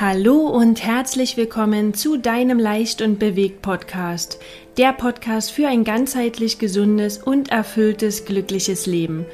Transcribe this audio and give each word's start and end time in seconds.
Hallo 0.00 0.48
und 0.48 0.82
herzlich 0.82 1.36
willkommen 1.36 1.94
zu 1.94 2.16
deinem 2.16 2.58
Leicht 2.58 3.00
und 3.00 3.20
bewegt 3.20 3.62
Podcast. 3.62 4.40
Der 4.76 4.92
Podcast 4.92 5.52
für 5.52 5.68
ein 5.68 5.84
ganzheitlich 5.84 6.58
gesundes 6.58 7.18
und 7.18 7.52
erfülltes, 7.52 8.24
glückliches 8.24 8.86
Leben. 8.86 9.24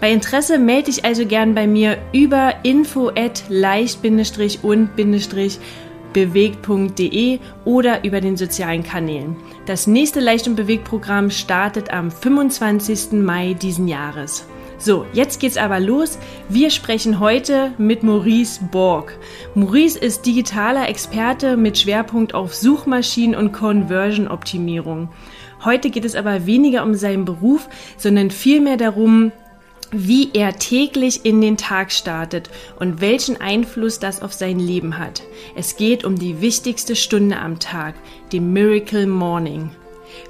Bei 0.00 0.12
Interesse 0.12 0.58
melde 0.58 0.90
dich 0.90 1.04
also 1.04 1.24
gern 1.26 1.54
bei 1.54 1.66
mir 1.66 1.98
über 2.12 2.54
info 2.62 3.08
at 3.08 3.44
leicht-und- 3.48 4.90
bewegt.de 6.14 7.38
oder 7.64 8.04
über 8.04 8.20
den 8.22 8.36
sozialen 8.36 8.82
Kanälen. 8.82 9.36
Das 9.66 9.86
nächste 9.86 10.20
Leicht 10.20 10.46
und 10.46 10.54
Bewegt 10.54 10.84
Programm 10.84 11.30
startet 11.30 11.92
am 11.92 12.10
25. 12.10 13.12
Mai 13.12 13.54
diesen 13.54 13.88
Jahres. 13.88 14.46
So, 14.78 15.06
jetzt 15.12 15.40
geht's 15.40 15.56
aber 15.56 15.80
los. 15.80 16.18
Wir 16.48 16.70
sprechen 16.70 17.20
heute 17.20 17.72
mit 17.78 18.02
Maurice 18.02 18.60
Borg. 18.70 19.18
Maurice 19.54 19.98
ist 19.98 20.26
digitaler 20.26 20.88
Experte 20.88 21.56
mit 21.56 21.78
Schwerpunkt 21.78 22.34
auf 22.34 22.54
Suchmaschinen 22.54 23.34
und 23.36 23.52
Conversion 23.52 24.28
Optimierung. 24.28 25.08
Heute 25.64 25.90
geht 25.90 26.04
es 26.04 26.14
aber 26.14 26.46
weniger 26.46 26.82
um 26.82 26.94
seinen 26.94 27.24
Beruf, 27.24 27.68
sondern 27.96 28.30
vielmehr 28.30 28.76
darum, 28.76 29.32
wie 29.94 30.30
er 30.34 30.58
täglich 30.58 31.24
in 31.24 31.40
den 31.40 31.56
Tag 31.56 31.92
startet 31.92 32.50
und 32.78 33.00
welchen 33.00 33.40
Einfluss 33.40 34.00
das 34.00 34.22
auf 34.22 34.32
sein 34.32 34.58
Leben 34.58 34.98
hat. 34.98 35.22
Es 35.54 35.76
geht 35.76 36.04
um 36.04 36.18
die 36.18 36.40
wichtigste 36.40 36.96
Stunde 36.96 37.38
am 37.38 37.60
Tag, 37.60 37.94
die 38.32 38.40
Miracle 38.40 39.06
Morning. 39.06 39.70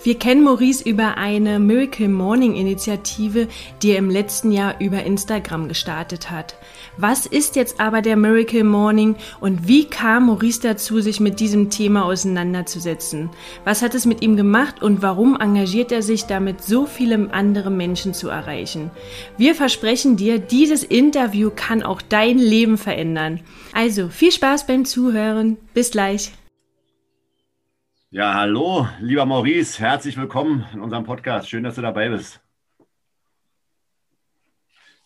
Wir 0.02 0.18
kennen 0.18 0.44
Maurice 0.44 0.86
über 0.86 1.16
eine 1.16 1.58
Miracle 1.58 2.08
Morning 2.08 2.54
Initiative, 2.54 3.48
die 3.82 3.92
er 3.92 3.98
im 3.98 4.10
letzten 4.10 4.52
Jahr 4.52 4.80
über 4.80 5.02
Instagram 5.02 5.68
gestartet 5.68 6.30
hat. 6.30 6.56
Was 6.96 7.26
ist 7.26 7.56
jetzt 7.56 7.80
aber 7.80 8.02
der 8.02 8.16
Miracle 8.16 8.62
Morning 8.62 9.16
und 9.40 9.66
wie 9.66 9.84
kam 9.84 10.26
Maurice 10.26 10.60
dazu, 10.60 11.00
sich 11.00 11.18
mit 11.18 11.40
diesem 11.40 11.68
Thema 11.68 12.04
auseinanderzusetzen? 12.04 13.30
Was 13.64 13.82
hat 13.82 13.96
es 13.96 14.06
mit 14.06 14.22
ihm 14.22 14.36
gemacht 14.36 14.80
und 14.80 15.02
warum 15.02 15.36
engagiert 15.40 15.90
er 15.90 16.02
sich 16.02 16.26
damit, 16.26 16.62
so 16.62 16.86
viele 16.86 17.32
andere 17.32 17.70
Menschen 17.70 18.14
zu 18.14 18.28
erreichen? 18.28 18.92
Wir 19.36 19.56
versprechen 19.56 20.16
dir, 20.16 20.38
dieses 20.38 20.84
Interview 20.84 21.50
kann 21.54 21.82
auch 21.82 22.00
dein 22.00 22.38
Leben 22.38 22.78
verändern. 22.78 23.40
Also 23.72 24.08
viel 24.08 24.30
Spaß 24.30 24.68
beim 24.68 24.84
Zuhören. 24.84 25.56
Bis 25.74 25.90
gleich. 25.90 26.32
Ja, 28.10 28.34
hallo, 28.34 28.86
lieber 29.00 29.26
Maurice, 29.26 29.80
herzlich 29.80 30.16
willkommen 30.16 30.64
in 30.72 30.80
unserem 30.80 31.02
Podcast. 31.02 31.48
Schön, 31.50 31.64
dass 31.64 31.74
du 31.74 31.82
dabei 31.82 32.10
bist. 32.10 32.40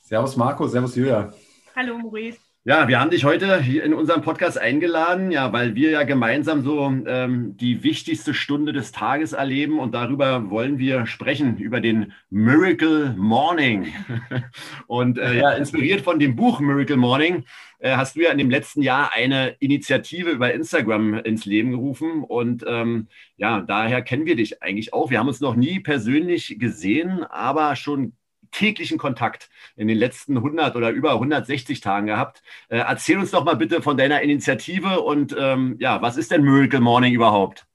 Servus 0.02 0.36
Marco, 0.36 0.66
servus 0.66 0.94
Julia. 0.94 1.32
Hallo 1.78 1.96
Maurice. 1.96 2.40
Ja, 2.64 2.88
wir 2.88 2.98
haben 2.98 3.12
dich 3.12 3.24
heute 3.24 3.62
in 3.84 3.94
unserem 3.94 4.20
Podcast 4.20 4.58
eingeladen, 4.58 5.30
ja, 5.30 5.52
weil 5.52 5.76
wir 5.76 5.90
ja 5.90 6.02
gemeinsam 6.02 6.62
so 6.64 6.92
ähm, 7.06 7.56
die 7.56 7.84
wichtigste 7.84 8.34
Stunde 8.34 8.72
des 8.72 8.90
Tages 8.90 9.32
erleben 9.32 9.78
und 9.78 9.94
darüber 9.94 10.50
wollen 10.50 10.80
wir 10.80 11.06
sprechen, 11.06 11.56
über 11.58 11.80
den 11.80 12.12
Miracle 12.30 13.14
Morning. 13.16 13.94
und 14.88 15.18
äh, 15.18 15.38
ja, 15.38 15.52
inspiriert 15.52 16.00
von 16.00 16.18
dem 16.18 16.34
Buch 16.34 16.58
Miracle 16.58 16.96
Morning 16.96 17.44
äh, 17.78 17.94
hast 17.94 18.16
du 18.16 18.22
ja 18.22 18.32
in 18.32 18.38
dem 18.38 18.50
letzten 18.50 18.82
Jahr 18.82 19.12
eine 19.14 19.50
Initiative 19.60 20.30
über 20.30 20.52
Instagram 20.52 21.14
ins 21.14 21.44
Leben 21.44 21.70
gerufen 21.70 22.24
und 22.24 22.64
ähm, 22.66 23.06
ja, 23.36 23.60
daher 23.60 24.02
kennen 24.02 24.26
wir 24.26 24.34
dich 24.34 24.64
eigentlich 24.64 24.92
auch. 24.92 25.10
Wir 25.10 25.20
haben 25.20 25.28
uns 25.28 25.40
noch 25.40 25.54
nie 25.54 25.78
persönlich 25.78 26.56
gesehen, 26.58 27.22
aber 27.22 27.76
schon 27.76 28.14
täglichen 28.50 28.98
Kontakt 28.98 29.50
in 29.76 29.88
den 29.88 29.98
letzten 29.98 30.36
100 30.36 30.76
oder 30.76 30.90
über 30.90 31.12
160 31.14 31.80
Tagen 31.80 32.06
gehabt. 32.06 32.42
Äh, 32.68 32.78
erzähl 32.78 33.18
uns 33.18 33.30
doch 33.30 33.44
mal 33.44 33.56
bitte 33.56 33.82
von 33.82 33.96
deiner 33.96 34.22
Initiative 34.22 35.00
und 35.00 35.34
ähm, 35.38 35.76
ja, 35.80 36.02
was 36.02 36.16
ist 36.16 36.30
denn 36.30 36.42
Miracle 36.42 36.80
Morning 36.80 37.12
überhaupt? 37.14 37.66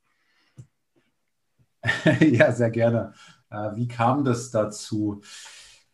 ja, 2.19 2.51
sehr 2.51 2.69
gerne. 2.69 3.13
Äh, 3.49 3.75
wie 3.75 3.87
kam 3.87 4.23
das 4.23 4.51
dazu? 4.51 5.21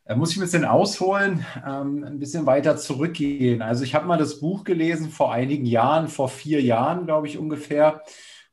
Da 0.06 0.16
muss 0.16 0.32
ich 0.32 0.38
ein 0.38 0.42
bisschen 0.42 0.66
ausholen, 0.66 1.46
ähm, 1.64 2.04
ein 2.04 2.18
bisschen 2.18 2.48
weiter 2.48 2.78
zurückgehen. 2.78 3.62
Also 3.62 3.84
ich 3.84 3.94
habe 3.94 4.08
mal 4.08 4.18
das 4.18 4.40
Buch 4.40 4.64
gelesen 4.64 5.12
vor 5.12 5.32
einigen 5.32 5.68
Jahren, 5.68 6.08
vor 6.08 6.30
vier 6.30 6.64
Jahren, 6.64 7.06
glaube 7.06 7.28
ich 7.28 7.38
ungefähr, 7.38 8.02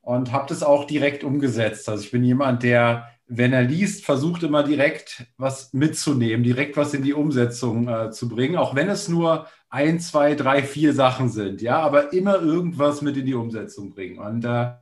und 0.03 0.33
habe 0.33 0.47
das 0.49 0.63
auch 0.63 0.85
direkt 0.85 1.25
umgesetzt. 1.25 1.89
Also 1.89 2.05
ich 2.05 2.11
bin 2.11 2.25
jemand, 2.25 2.63
der 2.63 3.09
wenn 3.29 3.53
er 3.53 3.63
liest, 3.63 4.05
versucht 4.05 4.43
immer 4.45 4.63
direkt 4.63 5.27
was 5.37 5.73
mitzunehmen, 5.73 6.45
direkt 6.45 6.77
was 6.77 6.95
in 6.95 7.03
die 7.03 7.15
Umsetzung 7.15 7.89
äh, 7.89 8.11
zu 8.11 8.29
bringen, 8.29 8.57
auch 8.57 8.75
wenn 8.75 8.89
es 8.89 9.09
nur 9.09 9.47
ein, 9.69 9.99
zwei, 9.99 10.35
drei, 10.35 10.63
vier 10.63 10.93
Sachen 10.93 11.29
sind, 11.29 11.61
ja, 11.61 11.81
aber 11.81 12.13
immer 12.13 12.41
irgendwas 12.41 13.03
mit 13.03 13.17
in 13.17 13.27
die 13.27 13.35
Umsetzung 13.35 13.91
bringen. 13.91 14.19
Und 14.19 14.45
äh, 14.45 14.73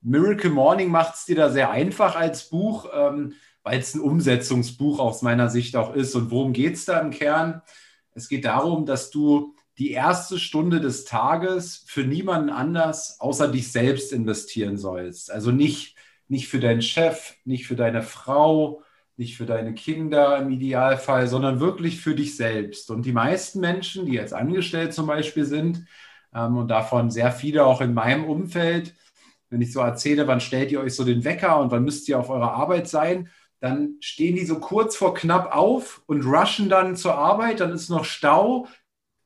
Miracle 0.00 0.50
Morning 0.50 0.90
macht 0.90 1.16
es 1.16 1.26
dir 1.26 1.36
da 1.36 1.50
sehr 1.50 1.70
einfach 1.70 2.16
als 2.16 2.48
Buch, 2.48 2.88
ähm, 2.94 3.34
weil 3.62 3.80
es 3.80 3.94
ein 3.94 4.00
Umsetzungsbuch 4.00 4.98
aus 4.98 5.20
meiner 5.20 5.50
Sicht 5.50 5.76
auch 5.76 5.94
ist. 5.94 6.14
Und 6.14 6.30
worum 6.30 6.54
geht 6.54 6.74
es 6.74 6.86
da 6.86 6.98
im 7.00 7.10
Kern? 7.10 7.60
Es 8.14 8.28
geht 8.28 8.46
darum, 8.46 8.86
dass 8.86 9.10
du 9.10 9.54
die 9.76 9.90
erste 9.90 10.38
Stunde 10.38 10.80
des 10.80 11.04
Tages 11.04 11.84
für 11.86 12.02
niemanden 12.02 12.50
anders 12.50 13.20
außer 13.20 13.48
dich 13.48 13.70
selbst 13.70 14.12
investieren 14.12 14.78
sollst. 14.78 15.30
Also 15.30 15.50
nicht 15.50 15.97
nicht 16.28 16.48
für 16.48 16.60
deinen 16.60 16.82
Chef, 16.82 17.34
nicht 17.44 17.66
für 17.66 17.76
deine 17.76 18.02
Frau, 18.02 18.82
nicht 19.16 19.36
für 19.36 19.46
deine 19.46 19.74
Kinder 19.74 20.38
im 20.38 20.50
Idealfall, 20.50 21.26
sondern 21.26 21.60
wirklich 21.60 22.00
für 22.00 22.14
dich 22.14 22.36
selbst. 22.36 22.90
Und 22.90 23.04
die 23.04 23.12
meisten 23.12 23.60
Menschen, 23.60 24.06
die 24.06 24.12
jetzt 24.12 24.32
angestellt 24.32 24.94
zum 24.94 25.06
Beispiel 25.06 25.44
sind, 25.44 25.84
ähm, 26.34 26.56
und 26.56 26.68
davon 26.68 27.10
sehr 27.10 27.32
viele 27.32 27.64
auch 27.64 27.80
in 27.80 27.94
meinem 27.94 28.24
Umfeld, 28.24 28.94
wenn 29.50 29.62
ich 29.62 29.72
so 29.72 29.80
erzähle, 29.80 30.26
wann 30.26 30.40
stellt 30.40 30.70
ihr 30.70 30.80
euch 30.80 30.94
so 30.94 31.04
den 31.04 31.24
Wecker 31.24 31.58
und 31.58 31.70
wann 31.70 31.84
müsst 31.84 32.08
ihr 32.08 32.18
auf 32.18 32.30
eurer 32.30 32.52
Arbeit 32.52 32.88
sein, 32.88 33.30
dann 33.60 33.96
stehen 34.00 34.36
die 34.36 34.44
so 34.44 34.60
kurz 34.60 34.94
vor 34.96 35.14
knapp 35.14 35.54
auf 35.54 36.02
und 36.06 36.24
rushen 36.24 36.68
dann 36.68 36.96
zur 36.96 37.16
Arbeit, 37.16 37.60
dann 37.60 37.72
ist 37.72 37.88
noch 37.88 38.04
Stau, 38.04 38.68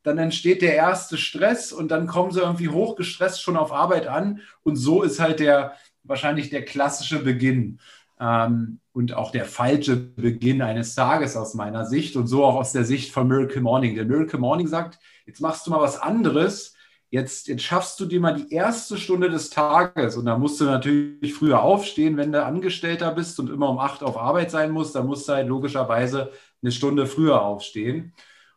dann 0.05 0.19
entsteht 0.19 0.63
der 0.63 0.75
erste 0.75 1.17
Stress 1.19 1.73
und 1.73 1.91
dann 1.91 2.07
kommen 2.07 2.33
sie 2.33 2.41
irgendwie 2.41 2.69
hochgestresst 2.69 3.43
schon 3.43 3.57
auf 3.57 3.73
Arbeit 3.73 4.07
an. 4.07 4.41
Und 4.63 4.77
so 4.77 5.03
ist 5.03 5.21
halt 5.21 5.39
der, 5.39 5.75
wahrscheinlich 6.05 6.51
der 6.51 6.65
klassische 6.65 7.23
Beginn 7.23 7.79
ähm, 8.21 8.81
und 8.93 9.15
auch 9.15 9.31
der 9.31 9.45
falsche 9.45 9.97
Beginn 9.97 10.63
eines 10.63 10.95
Tages 10.95 11.37
aus 11.37 11.55
meiner 11.55 11.87
Sicht 11.87 12.17
und 12.17 12.27
so 12.27 12.45
auch 12.45 12.57
aus 12.57 12.72
der 12.72 12.84
Sicht 12.84 13.13
von 13.13 13.27
Miracle 13.27 13.63
Morning. 13.63 13.95
Der 13.95 14.04
Miracle 14.04 14.39
Morning 14.39 14.66
sagt, 14.66 14.99
jetzt 15.27 15.41
machst 15.41 15.66
du 15.66 15.71
mal 15.71 15.81
was 15.81 16.01
anderes. 16.01 16.75
Jetzt, 17.10 17.49
jetzt 17.49 17.63
schaffst 17.63 18.01
du 18.01 18.07
dir 18.07 18.21
mal 18.21 18.34
die 18.34 18.54
erste 18.54 18.97
Stunde 18.97 19.28
des 19.28 19.51
Tages 19.51 20.16
und 20.16 20.25
da 20.25 20.39
musst 20.39 20.60
du 20.60 20.65
natürlich 20.65 21.34
früher 21.34 21.63
aufstehen, 21.63 22.16
wenn 22.16 22.33
du 22.33 22.43
Angestellter 22.43 23.13
bist 23.13 23.39
und 23.39 23.51
immer 23.51 23.69
um 23.69 23.78
acht 23.78 24.03
auf 24.03 24.16
Arbeit 24.16 24.51
sein 24.51 24.71
musst, 24.71 24.95
dann 24.95 25.07
musst 25.07 25.28
du 25.28 25.33
halt 25.34 25.47
logischerweise 25.47 26.31
eine 26.63 26.72
Stunde 26.72 27.07
früher 27.07 27.43
aufstehen 27.43 28.15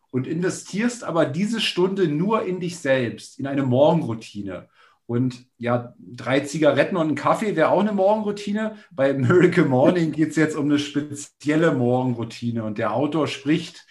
und 0.10 0.28
investierst 0.28 1.04
aber 1.04 1.26
diese 1.26 1.60
Stunde 1.60 2.08
nur 2.08 2.46
in 2.46 2.62
dich 2.62 2.80
selbst, 2.80 3.38
in 3.38 3.48
eine 3.48 3.64
Morgenroutine. 3.64 4.70
Und 5.08 5.46
ja, 5.58 5.94
drei 6.00 6.40
Zigaretten 6.40 6.98
und 6.98 7.10
ein 7.10 7.16
Kaffee 7.16 7.56
wäre 7.56 7.70
auch 7.70 7.82
eine 7.82 7.92
Morgenroutine. 7.92 8.78
Bei 8.92 9.14
Miracle 9.14 9.66
Morning 9.66 10.12
geht 10.14 10.30
es 10.30 10.36
jetzt 10.36 10.56
um 10.56 10.66
eine 10.66 10.80
spezielle 10.80 11.74
Morgenroutine. 11.74 12.64
Und 12.64 12.78
der 12.78 12.94
Autor 12.94 13.28
spricht 13.28 13.86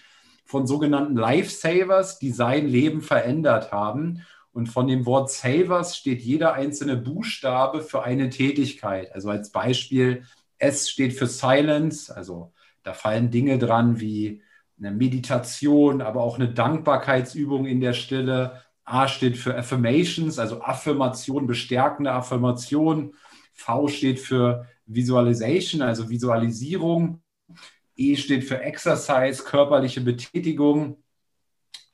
von 0.44 0.66
sogenannten 0.66 1.16
Lifesavers, 1.16 2.18
die 2.18 2.30
sein 2.30 2.66
Leben 2.66 3.00
verändert 3.00 3.70
haben. 3.70 4.22
Und 4.52 4.68
von 4.68 4.86
dem 4.86 5.04
Wort 5.06 5.30
Savers 5.30 5.96
steht 5.96 6.22
jeder 6.22 6.54
einzelne 6.54 6.96
Buchstabe 6.96 7.82
für 7.82 8.04
eine 8.04 8.30
Tätigkeit. 8.30 9.12
Also 9.12 9.30
als 9.30 9.50
Beispiel, 9.50 10.24
S 10.58 10.88
steht 10.88 11.14
für 11.14 11.26
Silence, 11.26 12.14
also 12.14 12.52
da 12.84 12.92
fallen 12.92 13.30
Dinge 13.30 13.58
dran 13.58 13.98
wie 14.00 14.42
eine 14.78 14.90
Meditation, 14.90 16.00
aber 16.02 16.22
auch 16.22 16.36
eine 16.36 16.52
Dankbarkeitsübung 16.52 17.66
in 17.66 17.80
der 17.80 17.92
Stille. 17.92 18.62
A 18.84 19.08
steht 19.08 19.36
für 19.36 19.56
Affirmations, 19.56 20.38
also 20.38 20.60
Affirmation, 20.60 21.46
bestärkende 21.46 22.12
Affirmation. 22.12 23.14
V 23.54 23.88
steht 23.88 24.20
für 24.20 24.66
Visualization, 24.86 25.82
also 25.82 26.10
Visualisierung. 26.10 27.22
E 27.96 28.16
steht 28.16 28.44
für 28.44 28.60
Exercise, 28.60 29.42
körperliche 29.44 30.00
Betätigung. 30.00 31.02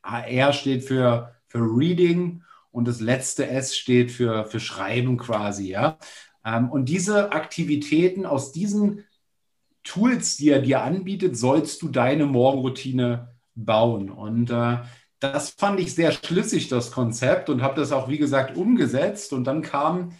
AR 0.03 0.53
steht 0.53 0.85
für, 0.85 1.35
für 1.47 1.59
Reading 1.59 2.43
und 2.73 2.89
das 2.89 3.01
letzte 3.01 3.49
S 3.49 3.77
steht 3.77 4.11
für, 4.11 4.47
für 4.47 4.61
Schreiben 4.61 5.19
quasi. 5.19 5.69
Ja? 5.69 5.99
Ähm, 6.45 6.71
und 6.71 6.89
diese 6.89 7.33
Aktivitäten 7.33 8.27
aus 8.27 8.53
diesen 8.53 9.05
Tools, 9.83 10.37
die 10.37 10.51
er 10.51 10.61
dir 10.61 10.83
anbietet, 10.83 11.37
sollst 11.37 11.83
du 11.83 11.89
deine 11.89 12.27
Morgenroutine 12.27 13.35
bauen. 13.55 14.11
Und 14.11 14.51
äh, 14.51 14.79
das 15.20 15.50
fand 15.50 15.78
ich 15.81 15.94
sehr 15.94 16.12
schlüssig, 16.12 16.69
das 16.69 16.90
Konzept, 16.90 17.50
und 17.50 17.62
habe 17.62 17.78
das 17.78 17.93
auch, 17.93 18.08
wie 18.08 18.19
gesagt, 18.19 18.56
umgesetzt. 18.56 19.32
Und 19.32 19.44
dann 19.44 19.62
kam 19.62 20.12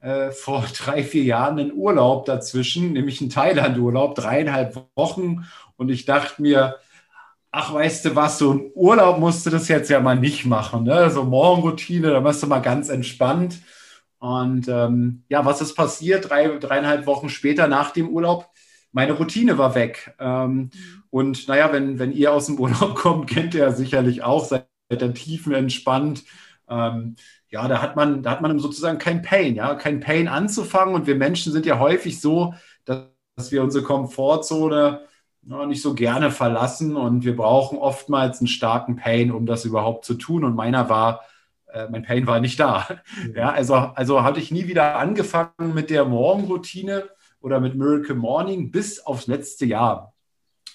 äh, 0.00 0.30
vor 0.32 0.64
drei, 0.76 1.04
vier 1.04 1.24
Jahren 1.24 1.58
ein 1.58 1.72
Urlaub 1.72 2.26
dazwischen, 2.26 2.92
nämlich 2.92 3.20
ein 3.20 3.30
Thailand-Urlaub, 3.30 4.14
dreieinhalb 4.16 4.88
Wochen. 4.96 5.46
Und 5.76 5.88
ich 5.88 6.04
dachte 6.04 6.42
mir, 6.42 6.76
ach, 7.52 7.72
weißt 7.74 8.04
du 8.06 8.16
was, 8.16 8.38
so 8.38 8.52
ein 8.54 8.70
Urlaub 8.74 9.18
musst 9.18 9.46
du 9.46 9.50
das 9.50 9.68
jetzt 9.68 9.90
ja 9.90 10.00
mal 10.00 10.16
nicht 10.16 10.44
machen. 10.46 10.84
Ne? 10.84 11.10
So 11.10 11.24
Morgenroutine, 11.24 12.10
da 12.10 12.20
machst 12.20 12.42
du 12.42 12.46
mal 12.46 12.60
ganz 12.60 12.88
entspannt. 12.88 13.58
Und 14.18 14.68
ähm, 14.68 15.24
ja, 15.28 15.44
was 15.44 15.62
ist 15.62 15.74
passiert? 15.74 16.28
Drei, 16.28 16.58
dreieinhalb 16.58 17.06
Wochen 17.06 17.28
später 17.30 17.68
nach 17.68 17.90
dem 17.92 18.08
Urlaub 18.10 18.50
meine 18.92 19.12
Routine 19.12 19.58
war 19.58 19.74
weg. 19.74 20.14
Ähm, 20.18 20.70
und 21.10 21.48
naja, 21.48 21.72
wenn, 21.72 21.98
wenn 21.98 22.12
ihr 22.12 22.32
aus 22.32 22.46
dem 22.46 22.58
Urlaub 22.58 22.94
kommt, 22.96 23.28
kennt 23.28 23.54
ihr 23.54 23.60
ja 23.60 23.72
sicherlich 23.72 24.22
auch, 24.22 24.44
seid 24.44 24.66
ihr 24.90 25.14
tiefen 25.14 25.52
entspannt. 25.52 26.24
Ähm, 26.68 27.16
ja, 27.48 27.66
da 27.68 27.82
hat 27.82 27.96
man, 27.96 28.22
da 28.22 28.30
hat 28.30 28.42
man 28.42 28.58
sozusagen 28.58 28.98
kein 28.98 29.22
Pain, 29.22 29.56
ja, 29.56 29.74
kein 29.74 30.00
Pain 30.00 30.28
anzufangen. 30.28 30.94
Und 30.94 31.06
wir 31.06 31.16
Menschen 31.16 31.52
sind 31.52 31.66
ja 31.66 31.78
häufig 31.78 32.20
so, 32.20 32.54
dass, 32.84 33.06
dass 33.36 33.52
wir 33.52 33.62
unsere 33.62 33.84
Komfortzone 33.84 35.00
ja, 35.42 35.66
nicht 35.66 35.82
so 35.82 35.94
gerne 35.94 36.30
verlassen 36.30 36.96
und 36.96 37.24
wir 37.24 37.34
brauchen 37.34 37.78
oftmals 37.78 38.40
einen 38.40 38.48
starken 38.48 38.96
Pain, 38.96 39.32
um 39.32 39.46
das 39.46 39.64
überhaupt 39.64 40.04
zu 40.04 40.14
tun. 40.14 40.44
Und 40.44 40.54
meiner 40.54 40.88
war, 40.88 41.22
äh, 41.72 41.88
mein 41.90 42.02
Pain 42.02 42.26
war 42.26 42.40
nicht 42.40 42.60
da. 42.60 42.86
Mhm. 43.24 43.36
Ja, 43.36 43.50
also, 43.50 43.74
also 43.74 44.22
hatte 44.22 44.40
ich 44.40 44.50
nie 44.50 44.68
wieder 44.68 44.96
angefangen 44.96 45.74
mit 45.74 45.90
der 45.90 46.04
Morgenroutine 46.04 47.08
oder 47.40 47.60
mit 47.60 47.74
Miracle 47.74 48.14
Morning 48.14 48.70
bis 48.70 49.00
aufs 49.00 49.26
letzte 49.26 49.66
Jahr. 49.66 50.14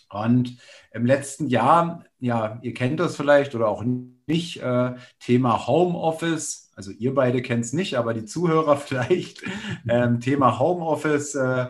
Und 0.10 0.58
im 0.92 1.06
letzten 1.06 1.48
Jahr, 1.48 2.06
ja, 2.20 2.60
ihr 2.62 2.74
kennt 2.74 3.00
das 3.00 3.16
vielleicht 3.16 3.56
oder 3.56 3.68
auch 3.68 3.84
nicht, 4.28 4.62
äh, 4.62 4.94
Thema 5.20 5.68
Homeoffice. 5.68 6.72
Also 6.76 6.92
ihr 6.92 7.14
beide 7.14 7.42
kennt 7.42 7.66
es 7.66 7.74
nicht, 7.74 7.96
aber 7.96 8.14
die 8.14 8.26
Zuhörer 8.26 8.78
vielleicht. 8.78 9.44
Ähm, 9.88 10.20
Thema 10.20 10.60
Homeoffice, 10.60 11.36
äh, 11.36 11.68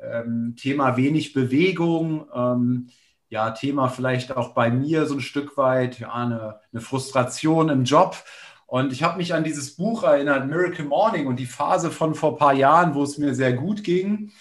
ähm, 0.00 0.56
Thema 0.56 0.96
wenig 0.96 1.32
Bewegung. 1.32 2.26
Ähm, 2.34 2.88
ja, 3.28 3.50
Thema 3.50 3.88
vielleicht 3.88 4.36
auch 4.36 4.54
bei 4.54 4.70
mir 4.70 5.06
so 5.06 5.14
ein 5.14 5.20
Stück 5.20 5.56
weit, 5.56 5.98
ja, 5.98 6.12
eine, 6.12 6.60
eine 6.72 6.80
Frustration 6.80 7.68
im 7.68 7.84
Job. 7.84 8.16
Und 8.66 8.92
ich 8.92 9.02
habe 9.02 9.16
mich 9.16 9.32
an 9.32 9.44
dieses 9.44 9.76
Buch 9.76 10.02
erinnert, 10.02 10.48
Miracle 10.48 10.84
Morning 10.84 11.26
und 11.26 11.38
die 11.38 11.46
Phase 11.46 11.90
von 11.90 12.14
vor 12.14 12.32
ein 12.32 12.38
paar 12.38 12.54
Jahren, 12.54 12.94
wo 12.94 13.02
es 13.02 13.16
mir 13.16 13.34
sehr 13.34 13.52
gut 13.52 13.84
ging. 13.84 14.32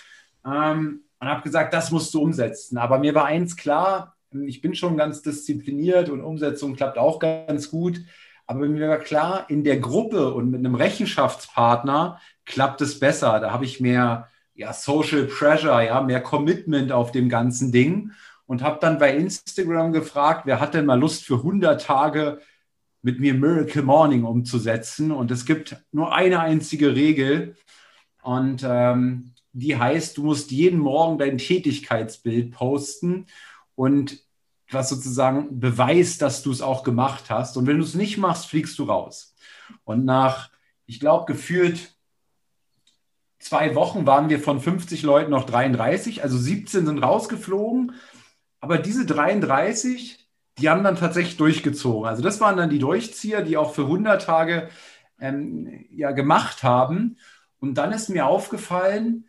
Ähm, 0.46 1.02
und 1.20 1.28
habe 1.28 1.44
gesagt, 1.44 1.74
das 1.74 1.92
musst 1.92 2.14
du 2.14 2.22
umsetzen. 2.22 2.78
Aber 2.78 3.00
mir 3.00 3.16
war 3.16 3.26
eins 3.26 3.56
klar, 3.56 4.16
ich 4.32 4.62
bin 4.62 4.76
schon 4.76 4.98
ganz 4.98 5.22
diszipliniert 5.22 6.10
und 6.10 6.22
Umsetzung 6.22 6.76
klappt 6.76 6.98
auch 6.98 7.20
ganz 7.20 7.70
gut. 7.70 8.02
Aber 8.48 8.68
mir 8.68 8.90
war 8.90 8.98
klar, 8.98 9.46
in 9.48 9.64
der 9.64 9.80
Gruppe 9.80 10.34
und 10.34 10.52
mit 10.52 10.60
einem 10.60 10.76
Rechenschaftspartner 10.76 12.20
klappt 12.46 12.82
es 12.82 13.00
besser. 13.00 13.40
Da 13.40 13.52
habe 13.52 13.66
ich 13.66 13.80
mehr 13.80 14.28
ja, 14.54 14.74
Social 14.74 15.24
Pressure, 15.24 15.82
ja, 15.82 16.02
mehr 16.02 16.22
Commitment 16.22 16.92
auf 16.92 17.12
dem 17.12 17.30
ganzen 17.30 17.72
Ding 17.72 18.12
und 18.46 18.62
habe 18.62 18.78
dann 18.80 19.00
bei 19.00 19.16
Instagram 19.16 19.92
gefragt, 19.92 20.46
wer 20.46 20.60
hat 20.60 20.74
denn 20.74 20.86
mal 20.86 21.00
Lust 21.00 21.26
für 21.26 21.36
100 21.36 21.82
Tage 21.82 22.40
mit 23.06 23.20
mir 23.20 23.36
Miracle 23.36 23.84
Morning 23.84 24.24
umzusetzen. 24.24 25.12
Und 25.12 25.30
es 25.30 25.46
gibt 25.46 25.78
nur 25.92 26.16
eine 26.16 26.40
einzige 26.40 26.96
Regel. 26.96 27.56
Und 28.24 28.66
ähm, 28.68 29.36
die 29.54 29.78
heißt, 29.78 30.18
du 30.18 30.24
musst 30.24 30.50
jeden 30.50 30.80
Morgen 30.80 31.20
dein 31.20 31.38
Tätigkeitsbild 31.38 32.52
posten 32.52 33.28
und 33.76 34.24
was 34.72 34.90
sozusagen 34.90 35.60
beweist, 35.60 36.24
dass 36.24 36.42
du 36.42 36.52
es 36.52 36.64
auch 36.64 36.82
gemacht 36.82 37.30
hast. 37.30 37.58
Und 37.58 37.68
wenn 37.68 37.78
du 37.78 37.84
es 37.84 37.94
nicht 37.94 38.18
machst, 38.18 38.48
fliegst 38.48 38.80
du 38.80 38.86
raus. 38.86 39.36
Und 39.84 40.04
nach, 40.04 40.50
ich 40.88 41.00
glaube, 41.00 41.32
gefühlt 41.32 41.96
zwei 43.38 43.76
Wochen 43.76 44.08
waren 44.08 44.30
wir 44.30 44.40
von 44.40 44.60
50 44.60 45.04
Leuten 45.04 45.30
noch 45.30 45.46
33, 45.46 46.24
also 46.24 46.40
17 46.40 46.88
sind 46.88 47.04
rausgeflogen. 47.04 47.94
Aber 48.62 48.80
diese 48.80 49.06
33 49.06 50.25
die 50.58 50.70
haben 50.70 50.84
dann 50.84 50.96
tatsächlich 50.96 51.38
durchgezogen. 51.38 52.08
Also 52.08 52.22
das 52.22 52.40
waren 52.40 52.58
dann 52.58 52.70
die 52.70 52.80
Durchzieher, 52.80 53.42
die 53.42 53.58
auch 53.58 53.74
für 53.74 53.84
100 53.84 54.22
Tage 54.22 54.70
ähm, 55.20 55.86
ja, 55.92 56.12
gemacht 56.12 56.64
haben. 56.64 57.18
Und 57.60 57.76
dann 57.76 57.92
ist 57.92 58.10
mir 58.10 58.26
aufgefallen, 58.26 59.26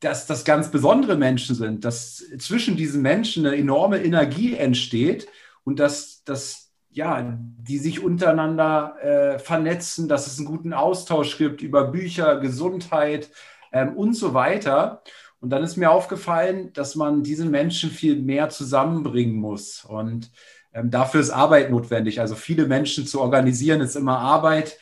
dass 0.00 0.26
das 0.26 0.44
ganz 0.44 0.70
besondere 0.70 1.16
Menschen 1.16 1.56
sind, 1.56 1.84
dass 1.84 2.22
zwischen 2.38 2.76
diesen 2.76 3.02
Menschen 3.02 3.46
eine 3.46 3.56
enorme 3.56 4.02
Energie 4.02 4.54
entsteht 4.54 5.26
und 5.64 5.78
dass, 5.78 6.22
dass 6.24 6.66
ja, 6.90 7.38
die 7.38 7.78
sich 7.78 8.02
untereinander 8.02 8.96
äh, 9.02 9.38
vernetzen, 9.38 10.08
dass 10.08 10.26
es 10.26 10.38
einen 10.38 10.46
guten 10.46 10.72
Austausch 10.72 11.38
gibt 11.38 11.60
über 11.60 11.88
Bücher, 11.88 12.40
Gesundheit 12.40 13.30
ähm, 13.72 13.96
und 13.96 14.14
so 14.14 14.32
weiter. 14.32 15.02
Und 15.40 15.50
dann 15.50 15.62
ist 15.62 15.76
mir 15.76 15.90
aufgefallen, 15.90 16.72
dass 16.72 16.94
man 16.94 17.22
diese 17.22 17.44
Menschen 17.44 17.90
viel 17.90 18.16
mehr 18.16 18.48
zusammenbringen 18.48 19.36
muss. 19.36 19.84
Und 19.84 20.30
ähm, 20.72 20.90
dafür 20.90 21.20
ist 21.20 21.30
Arbeit 21.30 21.70
notwendig. 21.70 22.20
Also 22.20 22.34
viele 22.34 22.66
Menschen 22.66 23.06
zu 23.06 23.20
organisieren 23.20 23.80
ist 23.80 23.96
immer 23.96 24.18
Arbeit. 24.18 24.78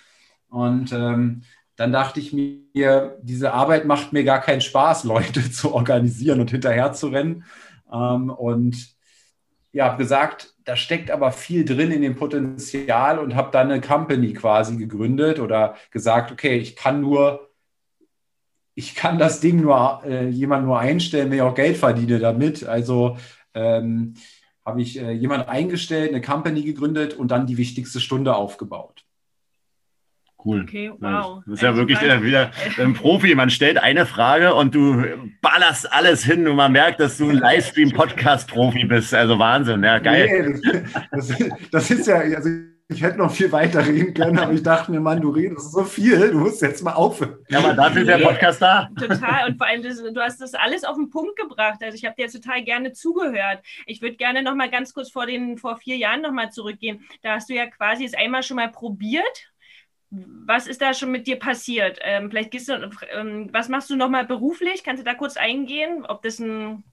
Und 0.49 0.93
ähm, 0.93 1.43
dann 1.77 1.93
dachte 1.93 2.21
ich 2.21 2.33
mir, 2.33 3.19
diese 3.23 3.53
Arbeit 3.53 3.85
macht 3.85 4.13
mir 4.13 4.25
gar 4.25 4.41
keinen 4.41 4.61
Spaß, 4.61 5.05
Leute 5.05 5.51
zu 5.51 5.75
organisieren 5.75 6.41
und 6.41 6.51
hinterher 6.51 6.93
zu 6.93 7.09
rennen. 7.09 7.45
Ähm, 7.93 8.31
und 8.31 8.95
ja, 9.73 9.87
habe 9.87 9.99
gesagt, 9.99 10.55
da 10.65 10.77
steckt 10.77 11.11
aber 11.11 11.33
viel 11.33 11.65
drin 11.65 11.91
in 11.91 12.03
dem 12.03 12.15
Potenzial 12.15 13.19
und 13.19 13.35
habe 13.35 13.51
dann 13.51 13.71
eine 13.71 13.81
Company 13.81 14.33
quasi 14.33 14.77
gegründet 14.77 15.41
oder 15.41 15.75
gesagt, 15.91 16.31
okay, 16.31 16.57
ich 16.57 16.77
kann 16.77 17.01
nur 17.01 17.51
ich 18.75 18.95
kann 18.95 19.19
das 19.19 19.41
Ding 19.41 19.61
nur 19.61 20.03
äh, 20.05 20.29
jemand 20.29 20.67
nur 20.67 20.79
einstellen, 20.79 21.31
wenn 21.31 21.39
ich 21.39 21.43
auch 21.43 21.55
Geld 21.55 21.77
verdiene 21.77 22.19
damit. 22.19 22.65
Also 22.65 23.17
ähm, 23.55 24.15
habe 24.65 24.83
ich 24.83 24.99
äh, 25.01 25.13
jemand 25.13 25.49
eingestellt, 25.49 26.11
eine 26.11 26.21
Company 26.21 26.63
gegründet 26.63 27.15
und 27.15 27.31
dann 27.31 27.47
die 27.47 27.57
wichtigste 27.57 28.01
Stunde 28.01 28.35
aufgebaut. 28.35 29.05
Cool. 30.45 30.63
Okay, 30.63 30.93
wow. 31.01 31.43
Das 31.47 31.55
ist 31.55 31.63
ja 31.63 31.75
wirklich 31.75 32.01
wieder 32.03 32.51
ein 32.79 32.93
Profi. 32.93 33.35
Man 33.35 33.49
stellt 33.49 33.79
eine 33.79 34.05
Frage 34.05 34.55
und 34.55 34.75
du 34.75 35.03
ballerst 35.41 35.91
alles 35.91 36.23
hin 36.23 36.47
und 36.47 36.57
man 36.57 36.73
merkt, 36.73 37.01
dass 37.01 37.17
du 37.17 37.31
ein 37.31 37.37
Livestream-Podcast-Profi 37.37 38.85
bist. 38.85 39.15
Also 39.15 39.39
Wahnsinn, 39.39 39.83
ja, 39.83 39.99
geil. 40.01 40.61
Nee, 40.63 40.83
das, 41.13 41.29
das, 41.29 41.39
das, 41.71 41.91
ist 41.91 42.07
ja, 42.09 42.17
also 42.17 42.51
ich 42.89 43.03
hätte 43.03 43.17
noch 43.17 43.31
viel 43.31 43.51
weiter 43.51 43.87
reden 43.87 44.13
können, 44.13 44.39
aber 44.39 44.53
ich 44.53 44.63
dachte 44.63 44.91
mir, 44.91 45.01
Mann, 45.01 45.21
du 45.21 45.31
redest 45.31 45.73
so 45.73 45.85
viel, 45.85 46.31
du 46.31 46.39
musst 46.39 46.61
jetzt 46.61 46.83
mal 46.83 46.93
aufhören. 46.93 47.39
Ja, 47.49 47.61
aber 47.61 47.73
dafür 47.73 48.03
ist 48.03 48.09
der 48.09 48.19
Podcast 48.19 48.61
da. 48.61 48.91
Total. 48.99 49.49
Und 49.49 49.57
vor 49.57 49.67
allem, 49.67 49.83
das, 49.83 50.03
du 50.03 50.21
hast 50.21 50.41
das 50.41 50.53
alles 50.53 50.85
auf 50.85 50.97
den 50.97 51.09
Punkt 51.09 51.37
gebracht. 51.37 51.83
Also 51.83 51.97
ich 51.97 52.05
habe 52.05 52.15
dir 52.15 52.29
total 52.29 52.63
gerne 52.63 52.93
zugehört. 52.93 53.65
Ich 53.87 54.03
würde 54.03 54.17
gerne 54.17 54.43
noch 54.43 54.55
mal 54.55 54.69
ganz 54.69 54.93
kurz 54.93 55.11
vor 55.11 55.25
den 55.25 55.57
vor 55.57 55.79
vier 55.79 55.97
Jahren 55.97 56.21
noch 56.21 56.33
mal 56.33 56.51
zurückgehen. 56.51 57.03
Da 57.23 57.37
hast 57.37 57.49
du 57.49 57.55
ja 57.55 57.67
quasi 57.67 58.05
es 58.05 58.13
einmal 58.13 58.43
schon 58.43 58.57
mal 58.57 58.71
probiert. 58.71 59.51
Was 60.11 60.67
ist 60.67 60.83
da 60.83 60.93
schon 60.93 61.11
mit 61.11 61.27
dir 61.27 61.39
passiert? 61.39 61.99
Ähm, 62.03 62.29
vielleicht 62.29 62.51
gehst 62.51 62.69
du, 62.69 62.91
ähm, 63.13 63.49
was 63.51 63.71
machst 63.71 63.89
du 63.89 63.97
noch 63.97 64.11
mal 64.11 64.27
beruflich? 64.27 64.85
Kannst 64.85 65.01
du 65.01 65.05
da 65.05 65.15
kurz 65.15 65.37
eingehen, 65.37 66.05
ob 66.07 66.23
das 66.23 66.39
ein 66.39 66.85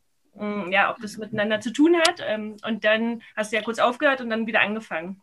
ja, 0.69 0.89
ob 0.89 1.01
das 1.01 1.17
miteinander 1.17 1.59
zu 1.59 1.73
tun 1.73 1.97
hat. 1.97 2.23
Ähm, 2.25 2.55
und 2.65 2.85
dann 2.85 3.21
hast 3.35 3.51
du 3.51 3.57
ja 3.57 3.61
kurz 3.61 3.79
aufgehört 3.79 4.21
und 4.21 4.29
dann 4.29 4.47
wieder 4.47 4.61
angefangen. 4.61 5.21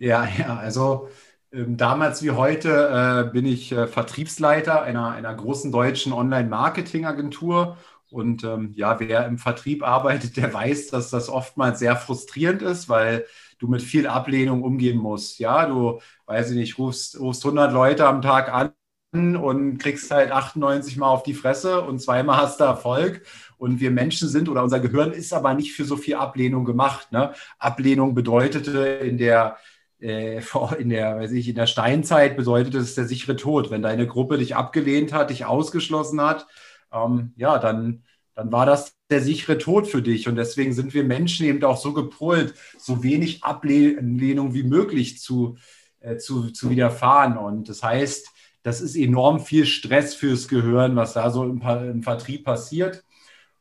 Ja, 0.00 0.26
ja, 0.38 0.56
also 0.58 1.08
ähm, 1.52 1.76
damals 1.78 2.22
wie 2.22 2.32
heute 2.32 3.26
äh, 3.28 3.32
bin 3.32 3.46
ich 3.46 3.72
äh, 3.72 3.88
Vertriebsleiter 3.88 4.82
einer, 4.82 5.10
einer 5.12 5.34
großen 5.34 5.72
deutschen 5.72 6.12
Online-Marketing-Agentur. 6.12 7.78
Und 8.10 8.42
ähm, 8.44 8.72
ja, 8.76 8.98
wer 9.00 9.26
im 9.26 9.38
Vertrieb 9.38 9.84
arbeitet, 9.84 10.36
der 10.38 10.52
weiß, 10.54 10.88
dass 10.88 11.10
das 11.10 11.28
oftmals 11.28 11.78
sehr 11.80 11.96
frustrierend 11.96 12.62
ist, 12.62 12.88
weil 12.88 13.26
du 13.60 13.68
mit 13.68 13.82
viel 13.82 14.08
Ablehnung 14.08 14.62
umgehen 14.64 14.98
musst. 14.98 15.38
Ja, 15.38 15.66
du, 15.66 16.00
weiß 16.26 16.50
ich 16.52 16.56
nicht, 16.56 16.78
rufst, 16.78 17.20
rufst 17.20 17.44
100 17.44 17.72
Leute 17.72 18.06
am 18.08 18.22
Tag 18.22 18.52
an 18.52 18.72
und 19.12 19.78
kriegst 19.78 20.10
halt 20.12 20.30
98 20.32 20.96
Mal 20.96 21.08
auf 21.08 21.24
die 21.24 21.34
Fresse 21.34 21.82
und 21.82 22.00
zweimal 22.00 22.36
hast 22.38 22.60
du 22.60 22.64
Erfolg 22.64 23.22
Und 23.58 23.80
wir 23.80 23.90
Menschen 23.92 24.28
sind 24.28 24.48
oder 24.48 24.62
unser 24.62 24.80
Gehirn 24.80 25.12
ist 25.12 25.32
aber 25.34 25.54
nicht 25.54 25.72
für 25.74 25.84
so 25.84 25.96
viel 25.98 26.14
Ablehnung 26.16 26.64
gemacht. 26.64 27.10
Ne? 27.12 27.34
Ablehnung 27.58 28.14
bedeutete 28.14 28.78
in 28.80 29.18
der 29.18 29.56
äh, 30.00 30.42
in 30.78 30.88
der, 30.90 31.18
weiß 31.18 31.32
ich, 31.32 31.48
in 31.48 31.54
der 31.54 31.66
Steinzeit 31.66 32.36
bedeutet 32.36 32.74
es 32.74 32.94
der 32.94 33.06
sichere 33.06 33.36
Tod. 33.36 33.70
Wenn 33.70 33.82
deine 33.82 34.06
Gruppe 34.06 34.38
dich 34.38 34.56
abgelehnt 34.56 35.12
hat, 35.12 35.30
dich 35.30 35.44
ausgeschlossen 35.44 36.20
hat, 36.20 36.46
ähm, 36.92 37.32
ja, 37.36 37.58
dann, 37.58 38.04
dann 38.34 38.52
war 38.52 38.66
das 38.66 38.96
der 39.10 39.20
sichere 39.20 39.58
Tod 39.58 39.86
für 39.86 40.02
dich. 40.02 40.28
Und 40.28 40.36
deswegen 40.36 40.72
sind 40.72 40.94
wir 40.94 41.04
Menschen 41.04 41.46
eben 41.46 41.62
auch 41.64 41.76
so 41.76 41.92
gepolt, 41.92 42.54
so 42.78 43.02
wenig 43.02 43.44
Ablehnung 43.44 44.54
wie 44.54 44.62
möglich 44.62 45.18
zu, 45.18 45.56
äh, 46.00 46.16
zu, 46.16 46.50
zu 46.50 46.70
widerfahren. 46.70 47.36
Und 47.36 47.68
das 47.68 47.82
heißt, 47.82 48.28
das 48.62 48.80
ist 48.80 48.96
enorm 48.96 49.40
viel 49.40 49.66
Stress 49.66 50.14
fürs 50.14 50.48
Gehirn, 50.48 50.96
was 50.96 51.14
da 51.14 51.30
so 51.30 51.44
im, 51.44 51.62
im 51.62 52.02
Vertrieb 52.02 52.44
passiert. 52.44 53.04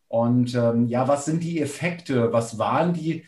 Und 0.07 0.55
ähm, 0.55 0.87
ja, 0.87 1.07
was 1.07 1.25
sind 1.25 1.43
die 1.43 1.61
Effekte? 1.61 2.33
Was 2.33 2.57
waren 2.57 2.93
die? 2.93 3.25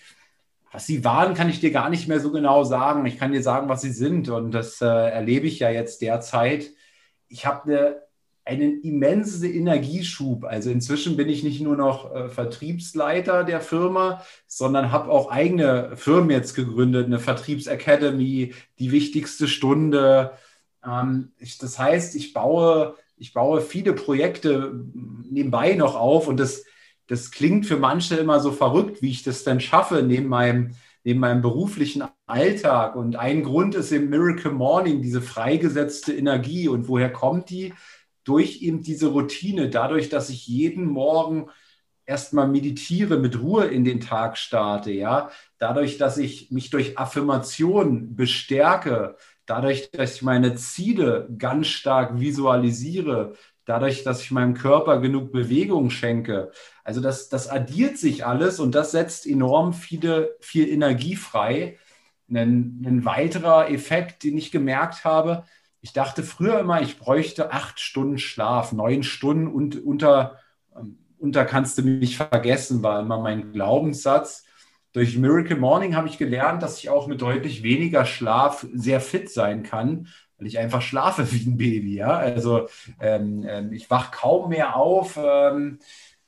Was 0.72 0.86
sie 0.86 1.04
waren, 1.04 1.34
kann 1.34 1.50
ich 1.50 1.60
dir 1.60 1.72
gar 1.72 1.90
nicht 1.90 2.08
mehr 2.08 2.22
so 2.22 2.32
genau 2.32 2.64
sagen. 2.64 3.06
Ich 3.06 3.20
kann 3.20 3.34
dir 3.34 3.44
sagen, 3.44 3.68
was 3.68 3.82
sie 3.82 3.92
sind. 3.92 4.30
Und 4.30 4.52
das 4.52 4.82
äh, 4.82 4.86
erlebe 4.86 5.48
ich 5.48 5.60
ja 5.60 5.70
jetzt 5.70 6.02
derzeit. 6.02 6.72
Ich 7.28 7.46
habe 7.46 7.64
eine, 7.64 7.96
einen 8.46 8.82
immensen 8.82 9.52
Energieschub. 9.52 10.46
Also 10.46 10.70
inzwischen 10.70 11.18
bin 11.18 11.28
ich 11.28 11.44
nicht 11.44 11.60
nur 11.60 11.76
noch 11.76 12.16
äh, 12.16 12.30
Vertriebsleiter 12.30 13.44
der 13.44 13.60
Firma, 13.60 14.24
sondern 14.48 14.94
habe 14.94 15.12
auch 15.12 15.30
eigene 15.30 15.98
Firmen 15.98 16.32
jetzt 16.32 16.56
gegründet, 16.56 17.06
eine 17.06 17.20
Vertriebsacademy, 17.20 18.54
die 18.80 18.92
wichtigste 18.92 19.50
Stunde. 19.50 20.32
Ähm, 20.86 21.34
ich, 21.38 21.58
das 21.58 21.80
heißt, 21.80 22.16
ich 22.16 22.32
baue, 22.32 22.96
ich 23.18 23.34
baue 23.34 23.60
viele 23.60 23.92
Projekte 23.92 24.72
nebenbei 24.94 25.74
noch 25.74 25.96
auf 25.96 26.30
und 26.30 26.40
das, 26.40 26.64
das 27.12 27.30
klingt 27.30 27.66
für 27.66 27.76
manche 27.76 28.16
immer 28.16 28.40
so 28.40 28.54
verrückt, 28.54 29.02
wie 29.02 29.10
ich 29.10 29.22
das 29.22 29.44
denn 29.44 29.60
schaffe 29.60 30.02
neben 30.02 30.30
meinem, 30.30 30.76
neben 31.04 31.20
meinem 31.20 31.42
beruflichen 31.42 32.06
Alltag. 32.26 32.96
Und 32.96 33.18
ein 33.18 33.44
Grund 33.44 33.76
ist 33.76 33.92
im 33.92 34.10
Miracle 34.10 34.54
Morning 34.54 35.02
diese 35.02 35.22
freigesetzte 35.22 36.14
Energie. 36.14 36.70
Und 36.70 36.88
woher 36.88 37.12
kommt 37.12 37.50
die? 37.50 37.74
Durch 38.24 38.62
eben 38.62 38.82
diese 38.82 39.08
Routine, 39.08 39.70
dadurch, 39.70 40.08
dass 40.08 40.30
ich 40.30 40.48
jeden 40.48 40.86
Morgen 40.86 41.50
erstmal 42.06 42.48
meditiere, 42.48 43.18
mit 43.18 43.42
Ruhe 43.42 43.66
in 43.66 43.84
den 43.84 44.00
Tag 44.00 44.38
starte, 44.38 44.92
ja, 44.92 45.32
dadurch, 45.58 45.98
dass 45.98 46.18
ich 46.18 46.50
mich 46.50 46.70
durch 46.70 46.98
Affirmation 46.98 48.16
bestärke, 48.16 49.18
dadurch, 49.46 49.92
dass 49.92 50.16
ich 50.16 50.22
meine 50.22 50.56
Ziele 50.56 51.28
ganz 51.38 51.68
stark 51.68 52.22
visualisiere, 52.22 53.34
dadurch, 53.66 54.04
dass 54.04 54.22
ich 54.22 54.32
meinem 54.32 54.54
Körper 54.54 55.00
genug 55.00 55.32
Bewegung 55.32 55.90
schenke. 55.90 56.52
Also 56.84 57.02
das, 57.02 57.30
das 57.30 57.48
addiert 57.48 57.98
sich 57.98 58.26
alles 58.26 58.60
und 58.60 58.76
das 58.76 58.92
setzt 58.92 59.28
enorm 59.28 59.74
viele, 59.74 60.36
viel 60.40 60.68
Energie 60.68 61.16
frei. 61.16 61.78
Ein, 62.30 62.82
ein 62.86 63.06
weiterer 63.06 63.70
Effekt, 63.70 64.24
den 64.24 64.38
ich 64.38 64.52
gemerkt 64.52 65.04
habe, 65.06 65.44
ich 65.82 65.94
dachte 65.94 66.24
früher 66.24 66.60
immer, 66.60 66.82
ich 66.82 67.00
bräuchte 67.00 67.52
acht 67.52 67.80
Stunden 67.80 68.20
Schlaf, 68.20 68.72
neun 68.72 69.04
Stunden 69.04 69.48
und 69.48 69.84
unter, 69.84 70.40
ähm, 70.76 71.00
unter 71.18 71.44
kannst 71.46 71.78
du 71.78 71.82
mich 71.82 72.18
vergessen, 72.18 72.84
war 72.84 73.00
immer 73.00 73.20
mein 73.20 73.52
Glaubenssatz 73.52 74.46
durch 74.94 75.18
Miracle 75.18 75.58
Morning 75.58 75.96
habe 75.96 76.08
ich 76.08 76.18
gelernt, 76.18 76.62
dass 76.62 76.80
ich 76.80 76.90
auch 76.90 77.08
mit 77.08 77.22
deutlich 77.22 77.64
weniger 77.64 78.06
Schlaf 78.06 78.66
sehr 78.74 79.00
fit 79.00 79.30
sein 79.30 79.64
kann, 79.64 80.08
weil 80.42 80.48
ich 80.48 80.58
einfach 80.58 80.82
schlafe 80.82 81.32
wie 81.32 81.48
ein 81.48 81.58
Baby. 81.58 81.96
Ja? 81.96 82.18
Also 82.18 82.68
ähm, 83.00 83.46
ähm, 83.48 83.72
ich 83.72 83.90
wache 83.92 84.12
kaum 84.12 84.50
mehr 84.50 84.76
auf 84.76 85.20
ähm, 85.24 85.78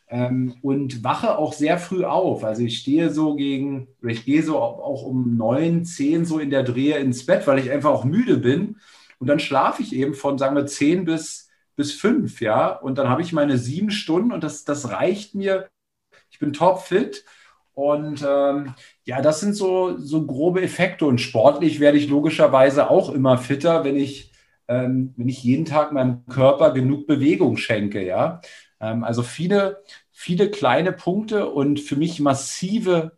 ähm, 0.07 0.55
und 0.61 1.03
wache 1.03 1.35
auch 1.39 1.51
sehr 1.53 1.79
früh 1.79 2.05
auf. 2.05 2.43
Also 2.43 2.61
ich 2.61 2.77
stehe 2.77 3.09
so 3.09 3.35
gegen, 3.35 3.87
ich 4.07 4.23
gehe 4.23 4.43
so 4.43 4.59
auch 4.59 5.01
um 5.01 5.35
neun, 5.35 5.83
zehn 5.83 6.25
so 6.25 6.37
in 6.37 6.51
der 6.51 6.61
Drehe 6.61 6.99
ins 6.99 7.25
Bett, 7.25 7.47
weil 7.47 7.57
ich 7.57 7.71
einfach 7.71 7.89
auch 7.89 8.05
müde 8.05 8.37
bin. 8.37 8.77
Und 9.17 9.27
dann 9.27 9.39
schlafe 9.39 9.81
ich 9.81 9.95
eben 9.95 10.13
von, 10.13 10.37
sagen 10.37 10.55
wir, 10.55 10.67
zehn 10.67 11.05
bis, 11.05 11.49
bis 11.75 11.93
fünf, 11.93 12.39
ja. 12.39 12.67
Und 12.69 12.99
dann 12.99 13.09
habe 13.09 13.23
ich 13.23 13.33
meine 13.33 13.57
sieben 13.57 13.89
Stunden 13.89 14.31
und 14.31 14.43
das, 14.43 14.63
das 14.63 14.91
reicht 14.91 15.33
mir. 15.33 15.69
Ich 16.29 16.37
bin 16.37 16.53
topfit 16.53 17.25
und 17.73 18.23
ähm, 18.27 18.75
ja, 19.03 19.21
das 19.21 19.39
sind 19.39 19.55
so, 19.55 19.97
so 19.97 20.25
grobe 20.25 20.61
Effekte. 20.61 21.05
Und 21.05 21.19
sportlich 21.19 21.79
werde 21.79 21.97
ich 21.97 22.07
logischerweise 22.07 22.89
auch 22.89 23.09
immer 23.09 23.37
fitter, 23.37 23.83
wenn 23.83 23.95
ich, 23.95 24.31
ähm, 24.67 25.13
wenn 25.17 25.27
ich 25.27 25.43
jeden 25.43 25.65
Tag 25.65 25.91
meinem 25.91 26.25
Körper 26.27 26.71
genug 26.71 27.07
Bewegung 27.07 27.57
schenke. 27.57 28.05
Ja? 28.05 28.41
Ähm, 28.79 29.03
also 29.03 29.23
viele, 29.23 29.81
viele 30.11 30.51
kleine 30.51 30.91
Punkte 30.91 31.49
und 31.49 31.79
für 31.79 31.95
mich 31.95 32.19
massive, 32.19 33.17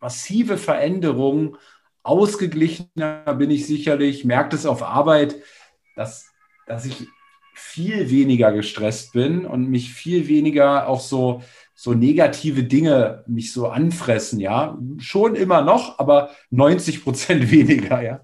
massive 0.00 0.58
Veränderungen. 0.58 1.56
Ausgeglichener 2.04 3.34
bin 3.36 3.50
ich 3.50 3.66
sicherlich, 3.66 4.24
merkt 4.24 4.54
es 4.54 4.64
auf 4.64 4.82
Arbeit, 4.82 5.36
dass, 5.96 6.30
dass 6.66 6.84
ich 6.84 7.08
viel 7.52 8.10
weniger 8.10 8.52
gestresst 8.52 9.12
bin 9.12 9.44
und 9.44 9.68
mich 9.68 9.92
viel 9.92 10.28
weniger 10.28 10.88
auch 10.88 11.00
so 11.00 11.42
so 11.80 11.94
negative 11.94 12.64
Dinge 12.64 13.22
mich 13.28 13.52
so 13.52 13.68
anfressen, 13.68 14.40
ja. 14.40 14.76
Schon 14.98 15.36
immer 15.36 15.62
noch, 15.62 16.00
aber 16.00 16.30
90 16.50 17.04
Prozent 17.04 17.52
weniger, 17.52 18.02
ja. 18.02 18.20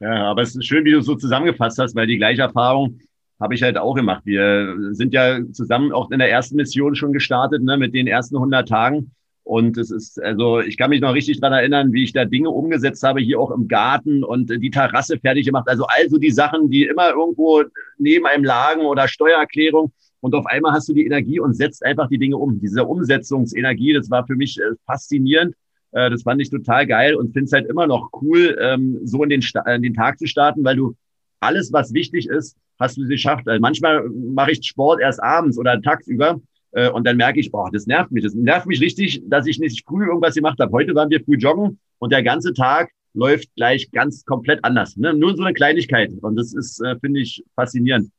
Ja, 0.00 0.30
aber 0.30 0.40
es 0.40 0.56
ist 0.56 0.64
schön, 0.64 0.86
wie 0.86 0.92
du 0.92 1.00
es 1.00 1.04
so 1.04 1.16
zusammengefasst 1.16 1.78
hast, 1.78 1.94
weil 1.94 2.06
die 2.06 2.16
gleiche 2.16 2.40
Erfahrung 2.40 2.98
habe 3.38 3.54
ich 3.54 3.62
halt 3.62 3.76
auch 3.76 3.92
gemacht. 3.92 4.22
Wir 4.24 4.74
sind 4.92 5.12
ja 5.12 5.38
zusammen 5.52 5.92
auch 5.92 6.10
in 6.10 6.18
der 6.18 6.30
ersten 6.30 6.56
Mission 6.56 6.94
schon 6.94 7.12
gestartet, 7.12 7.62
ne, 7.62 7.76
mit 7.76 7.92
den 7.92 8.06
ersten 8.06 8.36
100 8.36 8.66
Tagen. 8.66 9.10
Und 9.44 9.76
es 9.76 9.90
ist, 9.90 10.18
also 10.22 10.60
ich 10.60 10.78
kann 10.78 10.88
mich 10.88 11.02
noch 11.02 11.12
richtig 11.12 11.38
dran 11.40 11.52
erinnern, 11.52 11.92
wie 11.92 12.04
ich 12.04 12.14
da 12.14 12.24
Dinge 12.24 12.48
umgesetzt 12.48 13.02
habe, 13.02 13.20
hier 13.20 13.38
auch 13.38 13.50
im 13.50 13.68
Garten 13.68 14.24
und 14.24 14.48
die 14.48 14.70
Terrasse 14.70 15.18
fertig 15.18 15.44
gemacht. 15.44 15.68
Also 15.68 15.84
also 15.88 16.16
die 16.16 16.30
Sachen, 16.30 16.70
die 16.70 16.84
immer 16.84 17.10
irgendwo 17.10 17.64
neben 17.98 18.24
einem 18.24 18.44
lagen 18.44 18.80
oder 18.80 19.08
Steuererklärung 19.08 19.92
und 20.26 20.34
auf 20.34 20.46
einmal 20.46 20.72
hast 20.72 20.88
du 20.88 20.92
die 20.92 21.06
Energie 21.06 21.38
und 21.38 21.54
setzt 21.54 21.86
einfach 21.86 22.08
die 22.08 22.18
Dinge 22.18 22.36
um. 22.36 22.58
Diese 22.58 22.84
Umsetzungsenergie, 22.84 23.92
das 23.92 24.10
war 24.10 24.26
für 24.26 24.34
mich 24.34 24.58
äh, 24.58 24.74
faszinierend. 24.84 25.54
Äh, 25.92 26.10
das 26.10 26.24
fand 26.24 26.42
ich 26.42 26.50
total 26.50 26.84
geil 26.84 27.14
und 27.14 27.32
finde 27.32 27.44
es 27.44 27.52
halt 27.52 27.66
immer 27.66 27.86
noch 27.86 28.10
cool, 28.20 28.58
ähm, 28.60 28.98
so 29.04 29.22
in 29.22 29.30
den, 29.30 29.40
in 29.72 29.82
den 29.82 29.94
Tag 29.94 30.18
zu 30.18 30.26
starten, 30.26 30.64
weil 30.64 30.74
du 30.74 30.96
alles, 31.38 31.72
was 31.72 31.94
wichtig 31.94 32.28
ist, 32.28 32.56
hast 32.80 32.96
du 32.96 33.04
es 33.04 33.08
geschafft. 33.08 33.46
Also 33.46 33.60
manchmal 33.60 34.02
mache 34.08 34.50
ich 34.50 34.66
Sport 34.66 35.00
erst 35.00 35.22
abends 35.22 35.58
oder 35.58 35.80
tagsüber 35.80 36.40
äh, 36.72 36.90
und 36.90 37.06
dann 37.06 37.16
merke 37.16 37.38
ich, 37.38 37.52
boah, 37.52 37.70
das 37.72 37.86
nervt 37.86 38.10
mich. 38.10 38.24
Das 38.24 38.34
nervt 38.34 38.66
mich 38.66 38.80
richtig, 38.80 39.22
dass 39.28 39.46
ich 39.46 39.60
nicht 39.60 39.86
früh 39.86 40.08
irgendwas 40.08 40.34
gemacht 40.34 40.58
habe. 40.58 40.72
Heute 40.72 40.92
waren 40.96 41.08
wir 41.08 41.22
früh 41.22 41.36
joggen 41.36 41.78
und 41.98 42.12
der 42.12 42.24
ganze 42.24 42.52
Tag 42.52 42.90
läuft 43.14 43.54
gleich 43.54 43.92
ganz 43.92 44.24
komplett 44.24 44.64
anders. 44.64 44.96
Ne? 44.96 45.14
Nur 45.14 45.36
so 45.36 45.44
eine 45.44 45.54
Kleinigkeit. 45.54 46.10
Und 46.20 46.34
das 46.34 46.52
ist, 46.52 46.82
äh, 46.82 46.98
finde 46.98 47.20
ich, 47.20 47.44
faszinierend. 47.54 48.10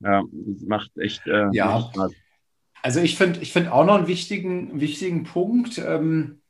Ja, 0.00 0.22
das 0.30 0.62
macht 0.62 0.96
echt 0.96 1.26
äh, 1.26 1.48
ja. 1.52 1.90
Spaß. 1.92 2.12
Also 2.82 3.00
ich 3.00 3.16
finde 3.16 3.40
ich 3.40 3.52
find 3.52 3.68
auch 3.68 3.84
noch 3.84 3.96
einen 3.96 4.06
wichtigen, 4.06 4.80
wichtigen 4.80 5.24
Punkt. 5.24 5.78
Ähm, 5.78 6.40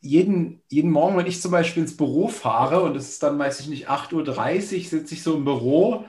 jeden, 0.00 0.62
jeden 0.68 0.90
Morgen, 0.90 1.16
wenn 1.16 1.26
ich 1.26 1.42
zum 1.42 1.50
Beispiel 1.50 1.82
ins 1.82 1.96
Büro 1.96 2.28
fahre 2.28 2.82
und 2.82 2.96
es 2.96 3.08
ist 3.10 3.22
dann, 3.22 3.38
weiß 3.38 3.60
ich 3.60 3.68
nicht, 3.68 3.90
8.30 3.90 4.14
Uhr, 4.14 4.84
sitze 4.84 5.14
ich 5.14 5.22
so 5.22 5.36
im 5.36 5.44
Büro 5.44 6.04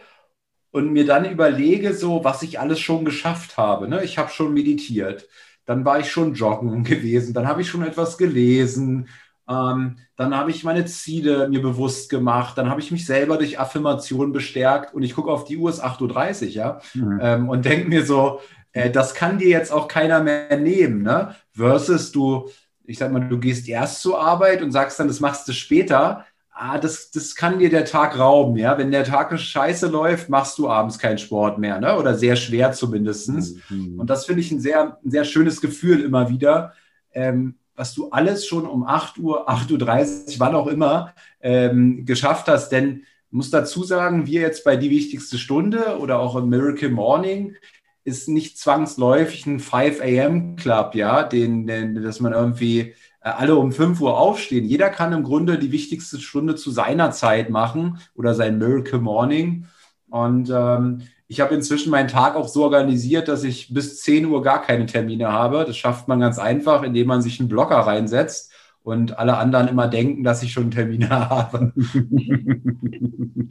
und 0.72 0.92
mir 0.94 1.06
dann 1.06 1.26
überlege, 1.26 1.94
so, 1.94 2.24
was 2.24 2.44
ich 2.44 2.60
alles 2.60 2.80
schon 2.80 3.06
geschafft 3.06 3.58
habe. 3.58 3.88
Ne? 3.88 4.04
Ich 4.04 4.18
habe 4.18 4.30
schon 4.30 4.54
meditiert, 4.54 5.28
dann 5.66 5.84
war 5.84 6.00
ich 6.00 6.12
schon 6.12 6.34
joggen 6.36 6.84
gewesen, 6.84 7.34
dann 7.34 7.48
habe 7.48 7.62
ich 7.62 7.70
schon 7.70 7.84
etwas 7.84 8.18
gelesen, 8.18 9.10
ähm, 9.50 9.98
dann 10.16 10.36
habe 10.36 10.52
ich 10.52 10.64
meine 10.64 10.86
Ziele 10.86 11.48
mir 11.48 11.62
bewusst 11.62 12.10
gemacht. 12.10 12.58
Dann 12.58 12.70
habe 12.70 12.82
ich 12.82 12.92
mich 12.92 13.06
selber 13.06 13.38
durch 13.38 13.60
Affirmation 13.60 14.34
bestärkt 14.34 14.94
und 14.94 15.04
ich 15.04 15.16
gucke 15.16 15.32
auf 15.32 15.46
die 15.46 15.58
Uhr, 15.58 15.70
es 15.70 15.78
ist 15.78 15.84
8.30 15.84 16.46
Uhr, 16.46 16.50
ja, 16.50 16.82
mhm. 16.94 17.20
ähm, 17.22 17.50
und 17.50 17.66
denke 17.66 17.88
mir 17.88 18.06
so, 18.06 18.42
äh, 18.74 18.92
das 18.92 19.14
kann 19.14 19.38
dir 19.38 19.50
jetzt 19.50 19.72
auch 19.72 19.88
keiner 19.88 20.22
mehr 20.22 20.58
nehmen, 20.58 21.02
ne? 21.02 21.36
Versus 21.52 22.12
du, 22.12 22.50
ich 22.86 22.98
sag 22.98 23.12
mal, 23.12 23.28
du 23.28 23.40
gehst 23.40 23.68
erst 23.68 24.02
zur 24.02 24.22
Arbeit 24.22 24.62
und 24.62 24.72
sagst 24.72 25.00
dann, 25.00 25.08
das 25.08 25.20
machst 25.20 25.48
du 25.48 25.54
später. 25.54 26.26
Ah, 26.52 26.80
das, 26.80 27.12
das 27.12 27.36
kann 27.36 27.60
dir 27.60 27.70
der 27.70 27.86
Tag 27.86 28.18
rauben, 28.18 28.58
ja. 28.58 28.78
Wenn 28.78 28.92
der 28.92 29.04
Tag 29.04 29.38
scheiße 29.40 29.88
läuft, 29.88 30.30
machst 30.30 30.58
du 30.58 30.68
abends 30.68 31.00
keinen 31.00 31.20
Sport 31.20 31.58
mehr, 31.60 31.80
ne? 31.80 31.98
Oder 31.98 32.16
sehr 32.16 32.36
schwer 32.36 32.74
zumindest. 32.74 33.30
Mhm. 33.30 34.00
Und 34.00 34.10
das 34.10 34.26
finde 34.26 34.42
ich 34.42 34.52
ein 34.52 34.60
sehr, 34.60 34.98
ein 35.04 35.12
sehr 35.12 35.24
schönes 35.24 35.62
Gefühl 35.62 36.02
immer 36.02 36.30
wieder. 36.30 36.74
Ähm, 37.14 37.56
was 37.78 37.94
du 37.94 38.10
alles 38.10 38.46
schon 38.46 38.66
um 38.66 38.84
8 38.84 39.20
Uhr, 39.20 39.50
8.30 39.50 40.34
Uhr, 40.34 40.40
wann 40.40 40.56
auch 40.56 40.68
immer, 40.68 41.14
ähm, 41.40 42.06
geschafft 42.06 42.48
hast. 42.48 42.70
Denn 42.70 43.04
muss 43.30 43.52
dazu 43.52 43.84
sagen, 43.84 44.26
wir 44.26 44.42
jetzt 44.42 44.66
bei 44.66 44.76
Die 44.76 44.90
Wichtigste 44.90 45.38
Stunde 45.38 46.00
oder 46.00 46.20
auch 46.20 46.36
im 46.36 46.50
Miracle 46.50 46.90
Morning 46.90 47.56
ist 48.04 48.28
nicht 48.28 48.58
zwangsläufig 48.58 49.46
ein 49.46 49.60
5 49.60 50.02
a.m. 50.02 50.56
Club, 50.56 50.96
ja, 50.96 51.24
den, 51.24 51.68
den, 51.68 52.02
dass 52.02 52.20
man 52.20 52.34
irgendwie 52.34 52.80
äh, 52.80 52.94
alle 53.30 53.56
um 53.58 53.72
5 53.72 54.02
Uhr 54.02 54.18
aufstehen. 54.18 54.66
Jeder 54.66 54.90
kann 54.90 55.14
im 55.14 55.24
Grunde 55.24 55.60
die 55.60 55.72
wichtigste 55.72 56.20
Stunde 56.20 56.56
zu 56.56 56.72
seiner 56.72 57.12
Zeit 57.12 57.50
machen 57.50 58.00
oder 58.16 58.34
sein 58.34 58.58
Miracle 58.58 59.00
Morning. 59.00 59.66
Und 60.10 60.50
ähm, 60.50 61.02
ich 61.28 61.42
habe 61.42 61.54
inzwischen 61.54 61.92
meinen 61.92 62.08
Tag 62.08 62.36
auch 62.36 62.48
so 62.48 62.64
organisiert, 62.64 63.28
dass 63.28 63.44
ich 63.44 63.74
bis 63.74 64.02
10 64.02 64.26
Uhr 64.26 64.42
gar 64.42 64.62
keine 64.62 64.86
Termine 64.86 65.32
habe. 65.32 65.66
Das 65.66 65.76
schafft 65.76 66.08
man 66.08 66.20
ganz 66.20 66.40
einfach, 66.40 66.84
indem 66.84 67.08
man 67.08 67.22
sich 67.22 67.40
einen 67.40 67.50
Blocker 67.50 67.76
reinsetzt 67.76 68.54
und 68.82 69.20
alle 69.20 69.38
anderen 69.38 69.68
immer 69.68 69.90
denken, 69.90 70.24
dass 70.24 70.42
ich 70.42 70.54
schon 70.54 70.72
Termine 70.72 71.10
habe. 71.30 71.74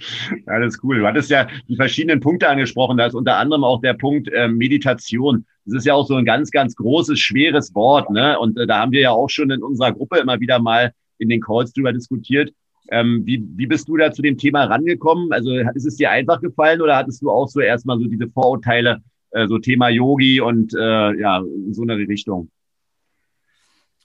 Alles 0.47 0.83
cool. 0.83 1.01
Du 1.01 1.07
hattest 1.07 1.29
ja 1.29 1.47
die 1.69 1.77
verschiedenen 1.77 2.21
Punkte 2.21 2.49
angesprochen. 2.49 2.97
Da 2.97 3.07
ist 3.07 3.15
unter 3.15 3.37
anderem 3.37 3.63
auch 3.63 3.83
der 3.83 3.93
Punkt 3.93 4.33
äh, 4.33 4.49
Meditation. 4.49 5.45
Das 5.67 5.75
ist 5.75 5.85
ja 5.85 5.93
auch 5.93 6.07
so 6.07 6.15
ein 6.15 6.25
ganz, 6.25 6.51
ganz 6.51 6.77
großes, 6.77 7.21
schweres 7.21 7.75
Wort. 7.75 8.11
Ne? 8.11 8.39
Und 8.39 8.59
äh, 8.59 8.67
da 8.67 8.79
haben 8.79 8.93
wir 8.93 9.01
ja 9.01 9.11
auch 9.11 9.29
schon 9.29 9.51
in 9.51 9.63
unserer 9.63 9.93
Gruppe 9.93 10.19
immer 10.19 10.41
wieder 10.41 10.59
mal 10.59 10.93
in 11.19 11.29
den 11.29 11.43
Calls 11.43 11.75
drüber 11.75 11.93
diskutiert. 11.93 12.53
Ähm, 12.91 13.23
wie, 13.25 13.45
wie 13.57 13.67
bist 13.67 13.89
du 13.89 13.97
da 13.97 14.13
zu 14.13 14.23
dem 14.23 14.39
Thema 14.39 14.65
rangekommen? 14.65 15.33
Also 15.33 15.51
ist 15.75 15.87
es 15.87 15.97
dir 15.97 16.11
einfach 16.11 16.41
gefallen 16.41 16.81
oder 16.81 16.97
hattest 16.97 17.23
du 17.23 17.31
auch 17.31 17.49
so 17.49 17.61
erstmal 17.61 17.99
so 17.99 18.07
diese 18.07 18.29
Vorurteile, 18.29 19.03
äh, 19.31 19.47
so 19.47 19.59
Thema 19.59 19.89
Yogi 19.89 20.41
und 20.41 20.75
äh, 20.75 21.19
ja, 21.19 21.39
in 21.39 21.75
so 21.75 21.83
eine 21.83 21.97
Richtung? 21.97 22.51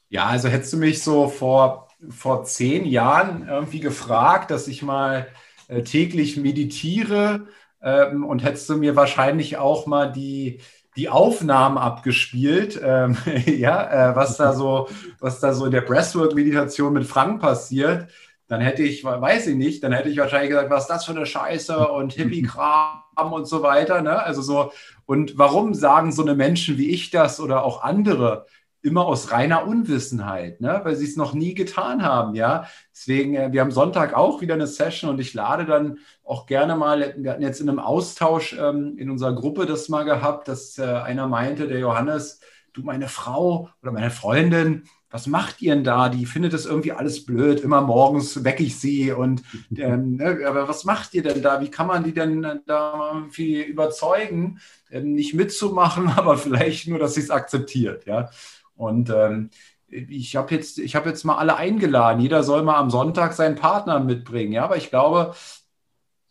Ja, 0.10 0.26
also 0.26 0.50
hättest 0.50 0.74
du 0.74 0.78
mich 0.78 1.02
so 1.02 1.30
vor, 1.30 1.88
vor 2.10 2.44
zehn 2.44 2.86
Jahren 2.86 3.48
irgendwie 3.48 3.80
gefragt, 3.80 4.52
dass 4.52 4.68
ich 4.68 4.82
mal 4.82 5.28
äh, 5.70 5.84
täglich 5.84 6.36
meditiere 6.36 7.48
ähm, 7.82 8.26
und 8.26 8.44
hättest 8.44 8.70
du 8.70 8.76
mir 8.76 8.98
wahrscheinlich 8.98 9.58
auch 9.58 9.88
mal 9.88 10.12
die, 10.12 10.60
die 10.98 11.08
Aufnahmen 11.08 11.78
abgespielt, 11.78 12.80
ähm, 12.84 13.16
ja, 13.46 14.12
äh, 14.12 14.16
was 14.16 14.36
da 14.38 14.54
so, 14.54 14.90
was 15.20 15.40
da 15.40 15.54
so 15.54 15.66
in 15.66 15.72
der 15.72 15.82
Breathwork-Meditation 15.82 16.92
mit 16.92 17.06
Frank 17.06 17.42
passiert, 17.42 18.10
dann 18.52 18.60
hätte 18.60 18.84
ich, 18.84 19.06
weiß 19.06 19.48
ich 19.48 19.56
nicht, 19.56 19.82
dann 19.82 19.94
hätte 19.94 20.10
ich 20.10 20.18
wahrscheinlich 20.18 20.50
gesagt, 20.50 20.70
was 20.70 20.84
ist 20.84 20.90
das 20.90 21.06
für 21.06 21.14
eine 21.14 21.26
Scheiße 21.26 21.88
und 21.92 22.12
Hippie-Kram 22.12 23.32
und 23.32 23.46
so 23.48 23.64
weiter. 23.64 24.02
Ne? 24.02 24.22
Also 24.22 24.42
so, 24.42 24.74
und 25.06 25.38
warum 25.38 25.74
sagen 25.74 26.12
so 26.12 26.22
eine 26.22 26.36
Menschen 26.36 26.78
wie 26.78 26.90
ich 26.90 27.12
das 27.12 27.40
oder 27.40 27.64
auch 27.64 27.82
andere? 27.82 28.46
immer 28.84 29.06
aus 29.06 29.32
reiner 29.32 29.68
Unwissenheit, 29.68 30.60
ne? 30.60 30.82
weil 30.84 30.96
sie 30.96 31.06
es 31.06 31.16
noch 31.16 31.36
nie 31.36 31.54
getan 31.54 32.02
haben, 32.02 32.34
ja. 32.34 32.66
Deswegen, 32.92 33.36
äh, 33.36 33.52
wir 33.52 33.62
haben 33.62 33.70
Sonntag 33.70 34.16
auch 34.16 34.42
wieder 34.42 34.56
eine 34.56 34.66
Session 34.66 35.12
und 35.12 35.20
ich 35.20 35.36
lade 35.36 35.66
dann 35.66 36.00
auch 36.24 36.48
gerne 36.48 36.76
mal, 36.76 37.14
wir 37.16 37.32
hatten 37.32 37.44
jetzt 37.44 37.62
in 37.62 37.70
einem 37.70 37.78
Austausch 37.78 38.58
ähm, 38.60 38.98
in 38.98 39.12
unserer 39.12 39.36
Gruppe 39.36 39.68
das 39.68 39.88
mal 39.88 40.02
gehabt, 40.02 40.48
dass 40.48 40.80
äh, 40.80 40.84
einer 40.84 41.28
meinte, 41.28 41.68
der 41.68 41.78
Johannes, 41.78 42.40
du 42.74 42.82
meine 42.82 43.08
Frau 43.08 43.70
oder 43.82 43.92
meine 43.92 44.12
Freundin, 44.12 44.84
was 45.10 45.28
macht 45.28 45.62
ihr 45.62 45.76
denn 45.76 45.84
da? 45.84 46.08
Die 46.08 46.26
findet 46.26 46.54
das 46.54 46.66
irgendwie 46.66 46.94
alles 46.94 47.26
blöd. 47.26 47.60
Immer 47.60 47.82
morgens 47.82 48.46
wecke 48.46 48.64
ich 48.64 48.80
sie 48.80 49.12
und 49.12 49.44
ähm, 49.76 50.16
ne, 50.16 50.40
aber 50.48 50.70
was 50.70 50.86
macht 50.86 51.14
ihr 51.14 51.22
denn 51.22 51.42
da? 51.42 51.60
Wie 51.60 51.70
kann 51.70 51.88
man 51.88 52.06
die 52.06 52.14
denn 52.14 52.62
da 52.66 53.12
irgendwie 53.14 53.62
überzeugen, 53.62 54.60
ähm, 54.90 55.14
nicht 55.14 55.34
mitzumachen, 55.34 56.08
aber 56.16 56.38
vielleicht 56.38 56.88
nur, 56.88 56.98
dass 56.98 57.16
sie 57.16 57.22
es 57.22 57.30
akzeptiert, 57.30 58.06
ja? 58.06 58.30
Und 58.76 59.10
ähm, 59.10 59.50
ich 59.92 60.38
habe 60.38 60.56
jetzt, 60.56 60.80
ich 60.80 60.94
jetzt 60.94 61.26
mal 61.26 61.38
alle 61.38 61.58
eingeladen. 61.58 62.22
Jeder 62.22 62.44
soll 62.44 62.64
mal 62.64 62.78
am 62.78 62.90
Sonntag 62.90 63.34
seinen 63.34 63.56
Partner 63.56 64.00
mitbringen. 64.00 64.54
Ja, 64.54 64.64
aber 64.64 64.78
ich 64.78 64.90
glaube, 64.90 65.34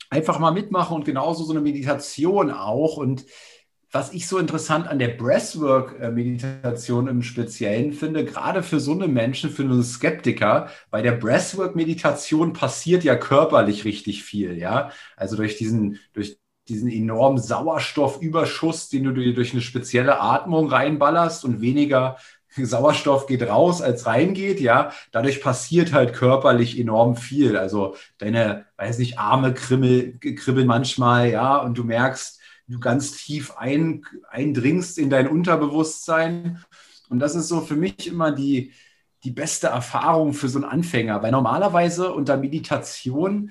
einfach 0.08 0.38
mal 0.38 0.50
mitmachen 0.50 0.96
und 0.96 1.04
genauso 1.04 1.44
so 1.44 1.52
eine 1.52 1.60
Meditation 1.60 2.50
auch. 2.50 2.96
Und 2.96 3.26
was 3.92 4.12
ich 4.12 4.28
so 4.28 4.38
interessant 4.38 4.86
an 4.86 4.98
der 4.98 5.08
Breathwork-Meditation 5.08 7.08
im 7.08 7.22
Speziellen 7.22 7.92
finde, 7.92 8.24
gerade 8.24 8.62
für 8.62 8.78
so 8.78 8.92
eine 8.92 9.08
Menschen, 9.08 9.50
für 9.50 9.62
einen 9.62 9.82
Skeptiker, 9.82 10.68
bei 10.90 11.02
der 11.02 11.12
Breathwork-Meditation 11.12 12.52
passiert 12.52 13.02
ja 13.02 13.16
körperlich 13.16 13.84
richtig 13.84 14.22
viel, 14.22 14.56
ja. 14.56 14.90
Also 15.16 15.36
durch 15.36 15.56
diesen, 15.56 15.98
durch 16.12 16.38
diesen 16.68 16.88
enormen 16.88 17.38
Sauerstoffüberschuss, 17.38 18.90
den 18.90 19.04
du 19.04 19.12
durch 19.12 19.52
eine 19.52 19.62
spezielle 19.62 20.20
Atmung 20.20 20.68
reinballerst 20.68 21.44
und 21.44 21.60
weniger 21.60 22.16
Sauerstoff 22.56 23.26
geht 23.26 23.42
raus, 23.42 23.82
als 23.82 24.06
reingeht, 24.06 24.60
ja, 24.60 24.92
dadurch 25.12 25.40
passiert 25.40 25.92
halt 25.92 26.14
körperlich 26.14 26.78
enorm 26.78 27.16
viel. 27.16 27.56
Also 27.56 27.96
deine, 28.18 28.66
weiß 28.76 28.98
nicht, 28.98 29.18
Arme 29.18 29.54
kribbel, 29.54 30.18
kribbeln 30.18 30.66
manchmal, 30.66 31.30
ja, 31.30 31.58
und 31.58 31.78
du 31.78 31.84
merkst, 31.84 32.39
du 32.70 32.80
ganz 32.80 33.12
tief 33.12 33.56
ein, 33.56 34.04
eindringst 34.28 34.98
in 34.98 35.10
dein 35.10 35.28
Unterbewusstsein. 35.28 36.64
Und 37.08 37.18
das 37.18 37.34
ist 37.34 37.48
so 37.48 37.60
für 37.60 37.76
mich 37.76 38.06
immer 38.06 38.32
die, 38.32 38.72
die 39.24 39.30
beste 39.30 39.68
Erfahrung 39.68 40.32
für 40.32 40.48
so 40.48 40.58
einen 40.58 40.70
Anfänger, 40.70 41.22
weil 41.22 41.32
normalerweise 41.32 42.12
unter 42.12 42.36
Meditation 42.36 43.50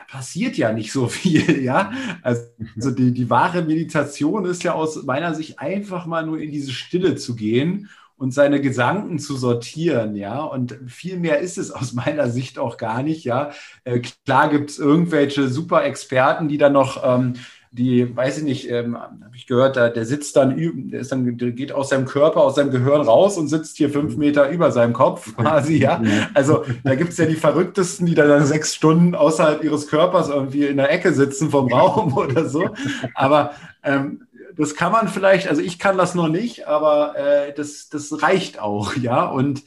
da 0.00 0.04
passiert 0.04 0.56
ja 0.56 0.72
nicht 0.72 0.92
so 0.92 1.08
viel, 1.08 1.62
ja. 1.62 1.92
Also 2.22 2.90
die, 2.90 3.12
die 3.12 3.30
wahre 3.30 3.62
Meditation 3.62 4.44
ist 4.46 4.62
ja 4.62 4.72
aus 4.74 5.02
meiner 5.02 5.34
Sicht 5.34 5.58
einfach 5.58 6.06
mal 6.06 6.24
nur 6.24 6.40
in 6.40 6.50
diese 6.50 6.72
Stille 6.72 7.16
zu 7.16 7.36
gehen 7.36 7.88
und 8.16 8.32
seine 8.32 8.60
Gedanken 8.60 9.18
zu 9.18 9.36
sortieren, 9.36 10.14
ja. 10.14 10.42
Und 10.42 10.78
viel 10.86 11.18
mehr 11.18 11.40
ist 11.40 11.58
es 11.58 11.70
aus 11.70 11.92
meiner 11.92 12.30
Sicht 12.30 12.58
auch 12.58 12.76
gar 12.76 13.02
nicht, 13.02 13.24
ja. 13.24 13.50
Äh, 13.84 14.00
klar 14.00 14.50
gibt 14.50 14.70
es 14.70 14.78
irgendwelche 14.78 15.48
super 15.48 15.84
Experten, 15.84 16.48
die 16.48 16.58
dann 16.58 16.72
noch, 16.72 17.02
ähm, 17.04 17.34
die, 17.72 18.16
weiß 18.16 18.38
ich 18.38 18.44
nicht, 18.44 18.68
ähm, 18.68 18.98
habe 18.98 19.36
ich 19.36 19.46
gehört, 19.46 19.76
da, 19.76 19.88
der 19.88 20.04
sitzt 20.04 20.34
dann, 20.34 20.56
der 20.90 21.00
ist 21.00 21.12
dann, 21.12 21.38
der 21.38 21.52
geht 21.52 21.70
aus 21.70 21.90
seinem 21.90 22.04
Körper, 22.04 22.40
aus 22.40 22.56
seinem 22.56 22.72
Gehirn 22.72 23.02
raus 23.02 23.38
und 23.38 23.46
sitzt 23.46 23.76
hier 23.76 23.90
fünf 23.90 24.16
Meter 24.16 24.50
über 24.50 24.72
seinem 24.72 24.92
Kopf 24.92 25.36
quasi, 25.36 25.76
ja. 25.76 26.02
Also 26.34 26.64
da 26.82 26.96
gibt 26.96 27.12
es 27.12 27.18
ja 27.18 27.26
die 27.26 27.36
Verrücktesten, 27.36 28.06
die 28.06 28.16
dann 28.16 28.44
sechs 28.44 28.74
Stunden 28.74 29.14
außerhalb 29.14 29.62
ihres 29.62 29.86
Körpers 29.86 30.28
irgendwie 30.28 30.66
in 30.66 30.78
der 30.78 30.90
Ecke 30.90 31.12
sitzen 31.12 31.50
vom 31.50 31.72
Raum 31.72 32.12
oder 32.16 32.48
so. 32.48 32.70
Aber 33.14 33.52
ähm, 33.84 34.26
das 34.56 34.74
kann 34.74 34.90
man 34.90 35.06
vielleicht, 35.08 35.46
also 35.46 35.62
ich 35.62 35.78
kann 35.78 35.96
das 35.96 36.16
noch 36.16 36.28
nicht, 36.28 36.66
aber 36.66 37.16
äh, 37.16 37.54
das, 37.54 37.88
das 37.88 38.20
reicht 38.20 38.58
auch, 38.58 38.96
ja. 38.96 39.26
Und 39.26 39.62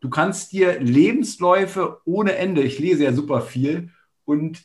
du 0.00 0.08
kannst 0.08 0.52
dir 0.52 0.80
Lebensläufe 0.80 2.00
ohne 2.06 2.36
Ende, 2.36 2.62
ich 2.62 2.78
lese 2.78 3.04
ja 3.04 3.12
super 3.12 3.42
viel 3.42 3.90
und 4.24 4.62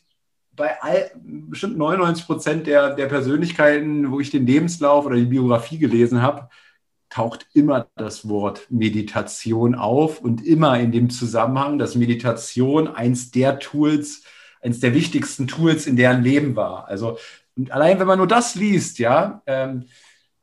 bei 0.57 0.81
all, 0.81 1.11
bestimmt 1.15 1.77
99 1.77 2.25
Prozent 2.25 2.67
der, 2.67 2.95
der 2.95 3.05
Persönlichkeiten, 3.05 4.11
wo 4.11 4.19
ich 4.19 4.31
den 4.31 4.45
Lebenslauf 4.45 5.05
oder 5.05 5.15
die 5.15 5.25
Biografie 5.25 5.77
gelesen 5.77 6.21
habe, 6.21 6.49
taucht 7.09 7.47
immer 7.53 7.87
das 7.95 8.27
Wort 8.27 8.67
Meditation 8.69 9.75
auf 9.75 10.19
und 10.19 10.45
immer 10.45 10.77
in 10.77 10.91
dem 10.91 11.09
Zusammenhang, 11.09 11.77
dass 11.77 11.95
Meditation 11.95 12.89
eins 12.89 13.31
der 13.31 13.59
Tools, 13.59 14.23
eins 14.61 14.81
der 14.81 14.93
wichtigsten 14.93 15.47
Tools 15.47 15.87
in 15.87 15.95
deren 15.95 16.21
Leben 16.21 16.57
war. 16.57 16.87
Also 16.89 17.17
und 17.57 17.71
allein 17.71 17.99
wenn 17.99 18.07
man 18.07 18.19
nur 18.19 18.27
das 18.27 18.55
liest, 18.55 18.99
ja, 18.99 19.41
ähm, 19.47 19.85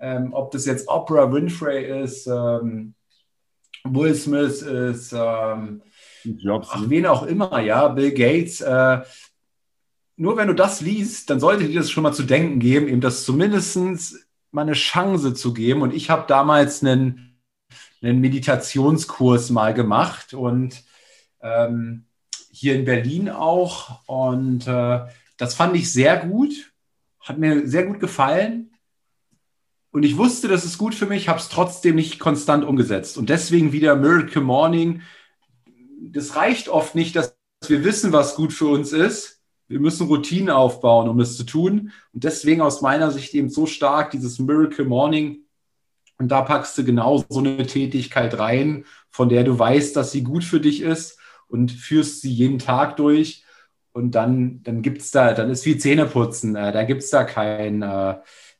ähm, 0.00 0.32
ob 0.32 0.50
das 0.50 0.66
jetzt 0.66 0.88
Oprah 0.88 1.32
Winfrey 1.32 2.02
ist, 2.02 2.26
ähm, 2.26 2.94
Will 3.84 4.14
Smith 4.14 4.62
ist, 4.62 5.12
ähm, 5.12 5.82
ach, 6.48 6.82
wen 6.88 7.06
auch 7.06 7.24
immer, 7.24 7.60
ja, 7.60 7.88
Bill 7.88 8.12
Gates, 8.12 8.60
äh, 8.60 9.00
nur 10.16 10.36
wenn 10.36 10.48
du 10.48 10.54
das 10.54 10.80
liest, 10.80 11.30
dann 11.30 11.40
sollte 11.40 11.66
dir 11.66 11.80
das 11.80 11.90
schon 11.90 12.02
mal 12.02 12.12
zu 12.12 12.22
denken 12.22 12.60
geben, 12.60 12.88
eben 12.88 13.00
das 13.00 13.24
zumindest 13.24 13.76
mal 14.50 14.62
eine 14.62 14.72
Chance 14.72 15.34
zu 15.34 15.52
geben. 15.52 15.82
Und 15.82 15.92
ich 15.92 16.10
habe 16.10 16.24
damals 16.28 16.82
einen, 16.82 17.40
einen 18.02 18.20
Meditationskurs 18.20 19.50
mal 19.50 19.74
gemacht 19.74 20.34
und 20.34 20.84
ähm, 21.40 22.04
hier 22.50 22.74
in 22.76 22.84
Berlin 22.84 23.28
auch. 23.28 24.06
Und 24.06 24.66
äh, 24.66 25.00
das 25.36 25.54
fand 25.54 25.76
ich 25.76 25.92
sehr 25.92 26.18
gut 26.18 26.52
hat 27.24 27.38
mir 27.38 27.66
sehr 27.66 27.84
gut 27.84 28.00
gefallen. 28.00 28.70
Und 29.90 30.02
ich 30.02 30.16
wusste, 30.16 30.46
das 30.48 30.64
ist 30.64 30.78
gut 30.78 30.94
für 30.94 31.06
mich, 31.06 31.28
habe 31.28 31.38
es 31.38 31.48
trotzdem 31.48 31.96
nicht 31.96 32.18
konstant 32.18 32.64
umgesetzt. 32.64 33.16
Und 33.16 33.30
deswegen 33.30 33.72
wieder 33.72 33.96
Miracle 33.96 34.42
Morning. 34.42 35.02
Das 36.00 36.36
reicht 36.36 36.68
oft 36.68 36.94
nicht, 36.94 37.16
dass 37.16 37.36
wir 37.66 37.84
wissen, 37.84 38.12
was 38.12 38.34
gut 38.34 38.52
für 38.52 38.66
uns 38.66 38.92
ist. 38.92 39.42
Wir 39.74 39.80
müssen 39.80 40.06
Routinen 40.06 40.50
aufbauen, 40.50 41.08
um 41.08 41.18
es 41.18 41.36
zu 41.36 41.42
tun. 41.42 41.90
Und 42.12 42.22
deswegen 42.22 42.60
aus 42.60 42.80
meiner 42.80 43.10
Sicht 43.10 43.34
eben 43.34 43.48
so 43.48 43.66
stark 43.66 44.12
dieses 44.12 44.38
Miracle 44.38 44.84
Morning. 44.84 45.38
Und 46.16 46.28
da 46.28 46.42
packst 46.42 46.78
du 46.78 46.84
genau 46.84 47.24
so 47.28 47.40
eine 47.40 47.66
Tätigkeit 47.66 48.38
rein, 48.38 48.84
von 49.10 49.28
der 49.28 49.42
du 49.42 49.58
weißt, 49.58 49.96
dass 49.96 50.12
sie 50.12 50.22
gut 50.22 50.44
für 50.44 50.60
dich 50.60 50.80
ist 50.80 51.18
und 51.48 51.72
führst 51.72 52.20
sie 52.20 52.30
jeden 52.30 52.60
Tag 52.60 52.96
durch 52.98 53.44
und 53.90 54.14
dann, 54.14 54.62
dann 54.62 54.80
gibt 54.80 55.02
es 55.02 55.10
da, 55.10 55.32
dann 55.32 55.50
ist 55.50 55.66
wie 55.66 55.76
Zähneputzen, 55.76 56.54
äh, 56.54 56.70
da 56.70 56.84
gibt 56.84 57.02
es 57.02 57.10
da 57.10 57.24
kein, 57.24 57.82
äh, 57.82 58.10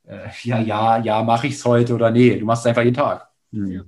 äh, 0.08 0.28
ja, 0.42 0.58
ja, 0.58 0.98
ja, 0.98 1.22
mache 1.22 1.46
ich 1.46 1.54
es 1.54 1.64
heute 1.64 1.94
oder 1.94 2.10
nee, 2.10 2.36
du 2.36 2.44
machst 2.44 2.66
einfach 2.66 2.82
jeden 2.82 2.96
Tag. 2.96 3.28
Mhm. 3.52 3.84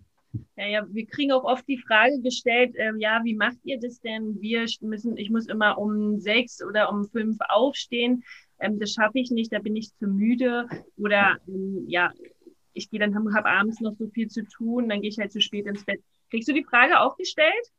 Ja, 0.57 0.67
ja, 0.67 0.87
wir 0.89 1.07
kriegen 1.07 1.33
auch 1.33 1.45
oft 1.45 1.67
die 1.69 1.79
Frage 1.79 2.21
gestellt, 2.21 2.75
äh, 2.77 2.93
ja, 2.99 3.21
wie 3.25 3.35
macht 3.35 3.59
ihr 3.65 3.79
das 3.79 4.01
denn? 4.01 4.41
Wir 4.41 4.67
müssen, 4.81 5.17
ich 5.17 5.31
muss 5.31 5.47
immer 5.47 5.79
um 5.79 6.19
sechs 6.19 6.63
oder 6.63 6.91
um 6.91 7.05
fünf 7.09 7.37
aufstehen. 7.49 8.25
Ähm, 8.59 8.79
das 8.79 8.93
schaffe 8.93 9.19
ich 9.19 9.31
nicht, 9.31 9.53
da 9.53 9.59
bin 9.59 9.77
ich 9.77 9.95
zu 9.97 10.07
müde. 10.07 10.69
Oder 10.97 11.39
ähm, 11.47 11.85
ja, 11.89 12.13
ich 12.73 12.91
gehe 12.91 13.01
dann, 13.01 13.15
habe 13.15 13.49
abends 13.49 13.81
noch 13.81 13.95
so 13.99 14.09
viel 14.09 14.29
zu 14.29 14.45
tun, 14.47 14.89
dann 14.89 15.01
gehe 15.01 15.11
ich 15.11 15.19
halt 15.19 15.33
zu 15.33 15.41
spät 15.41 15.67
ins 15.67 15.85
Bett. 15.85 16.01
Kriegst 16.31 16.49
du 16.49 16.53
die 16.53 16.65
Frage 16.65 17.01
auch 17.01 17.17
gestellt? 17.17 17.73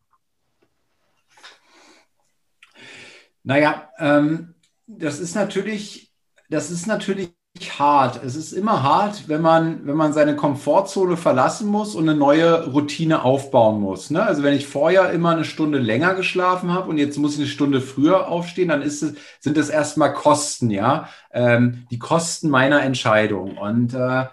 Naja, 3.43 3.89
ähm, 3.98 4.56
das 4.88 5.20
ist 5.20 5.36
natürlich, 5.36 6.12
das 6.50 6.72
ist 6.72 6.86
natürlich 6.86 7.30
hart. 7.62 8.24
Es 8.24 8.36
ist 8.36 8.52
immer 8.52 8.84
hart, 8.84 9.28
wenn 9.28 9.41
man, 9.41 9.86
wenn 9.86 9.96
man 9.96 10.13
seine 10.13 10.36
Komfortzone 10.36 11.17
verlassen 11.17 11.67
muss 11.67 11.96
und 11.96 12.08
eine 12.08 12.17
neue 12.17 12.72
Routine 12.72 13.24
aufbauen 13.24 13.82
muss. 13.82 14.10
Ne? 14.10 14.24
Also 14.24 14.43
wenn 14.43 14.54
ich 14.54 14.67
vorher 14.67 15.12
immer 15.12 15.32
eine 15.32 15.43
Stunde 15.43 15.78
länger 15.78 16.15
geschlafen 16.15 16.74
habe 16.74 16.89
und 16.89 16.98
jetzt 16.98 17.17
muss 17.17 17.34
ich 17.34 17.39
eine 17.39 17.48
Stunde 17.48 17.82
früher 17.82 18.28
aufstehen, 18.28 18.70
dann 18.70 18.82
ist 18.82 19.02
es, 19.02 19.15
sind 19.39 19.58
das 19.58 19.70
erstmal 19.70 20.13
Kosten, 20.13 20.70
ja, 20.70 21.10
ähm, 21.32 21.88
die 21.91 22.00
Kosten 22.00 22.50
meiner 22.50 22.82
Entscheidung. 22.84 23.58
Und 23.58 23.93
äh, 23.93 24.26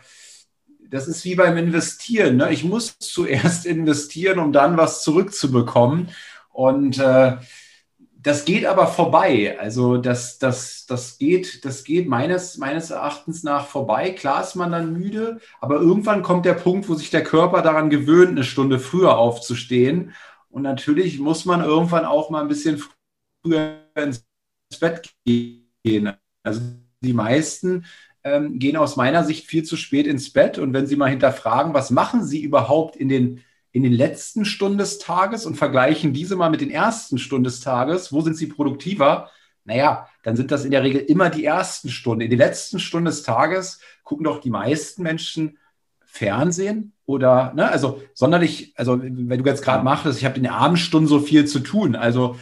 das 0.91 1.09
ist 1.09 1.25
wie 1.25 1.35
beim 1.35 1.57
Investieren. 1.57 2.37
Ne? 2.37 2.53
Ich 2.53 2.65
muss 2.65 2.97
zuerst 3.01 3.67
investieren, 3.67 4.39
um 4.39 4.53
dann 4.53 4.77
was 4.77 5.03
zurückzubekommen. 5.03 6.11
Und 6.53 6.99
äh, 6.99 7.37
das 8.25 8.47
geht 8.47 8.65
aber 8.65 8.87
vorbei. 8.87 9.59
Also 9.61 9.99
das, 9.99 10.39
das, 10.39 10.87
das, 10.87 11.19
geht, 11.19 11.65
das 11.67 11.85
geht 11.85 12.09
meines, 12.09 12.57
meines 12.57 12.91
Erachtens 12.91 13.43
nach 13.45 13.67
vorbei. 13.67 14.13
Klar 14.13 14.43
ist 14.43 14.55
man 14.55 14.73
dann 14.73 14.95
müde, 14.95 15.41
aber 15.61 15.77
irgendwann 15.77 16.23
kommt 16.23 16.47
der 16.47 16.55
Punkt, 16.55 16.89
wo 16.89 16.95
sich 16.95 17.11
der 17.11 17.23
Körper 17.23 17.61
daran 17.61 17.91
gewöhnt, 17.91 18.31
eine 18.31 18.43
Stunde 18.45 18.79
früher 18.79 19.19
aufzustehen. 19.19 20.15
Und 20.49 20.63
natürlich 20.63 21.19
muss 21.19 21.45
man 21.45 21.63
irgendwann 21.63 22.07
auch 22.07 22.31
mal 22.31 22.41
ein 22.41 22.49
bisschen 22.49 22.83
früher 23.43 23.81
ins 23.95 24.25
Bett 24.81 25.11
gehen. 25.27 26.15
Also 26.43 26.63
die 27.01 27.13
meisten 27.13 27.85
ähm, 28.23 28.59
gehen 28.59 28.79
aus 28.79 28.97
meiner 28.97 29.25
Sicht 29.25 29.47
viel 29.47 29.65
zu 29.65 29.77
spät 29.77 30.07
ins 30.07 30.33
Bett. 30.33 30.57
Und 30.57 30.73
wenn 30.73 30.87
Sie 30.87 30.97
mal 30.97 31.11
hinterfragen, 31.11 31.75
was 31.75 31.91
machen 31.91 32.25
Sie 32.25 32.43
überhaupt 32.43 32.97
in 32.97 33.11
den 33.11 33.45
in 33.75 33.83
den 33.83 33.93
letzten 33.93 34.45
Stunden 34.45 34.79
des 34.79 35.01
Tages 35.01 35.45
und 35.47 35.57
vergleichen 35.57 36.13
diese 36.13 36.37
mal 36.37 36.49
mit 36.49 36.61
den 36.61 36.71
ersten 36.71 37.19
Stunden 37.19 37.43
des 37.43 37.59
Tages, 37.59 38.13
wo 38.13 38.21
sind 38.21 38.37
sie 38.37 38.47
produktiver? 38.47 39.31
Naja, 39.65 40.09
dann 40.23 40.37
sind 40.37 40.53
das 40.53 40.65
in 40.65 40.71
der 40.71 40.85
Regel 40.85 41.01
immer 41.01 41.29
die 41.29 41.45
ersten 41.45 41.89
Stunden. 41.89 42.21
In 42.21 42.31
den 42.31 42.39
letzten 42.39 42.79
Stunden 42.79 43.07
des 43.07 43.25
Tages 43.25 43.81
gucken 44.05 44.25
doch 44.25 44.41
die 44.41 44.51
meisten 44.51 45.03
Menschen 45.03 45.59
Fernsehen 46.05 46.93
oder, 47.05 47.53
ne, 47.57 47.69
also 47.69 48.01
sonderlich, 48.15 48.75
also 48.77 49.03
wenn 49.03 49.43
du 49.43 49.51
jetzt 49.51 49.65
gerade 49.65 49.83
machst, 49.83 50.07
ich 50.07 50.25
habe 50.25 50.37
in 50.37 50.45
den 50.45 50.53
Abendstunden 50.53 51.09
so 51.09 51.19
viel 51.19 51.45
zu 51.45 51.59
tun. 51.59 51.97
Also 51.97 52.37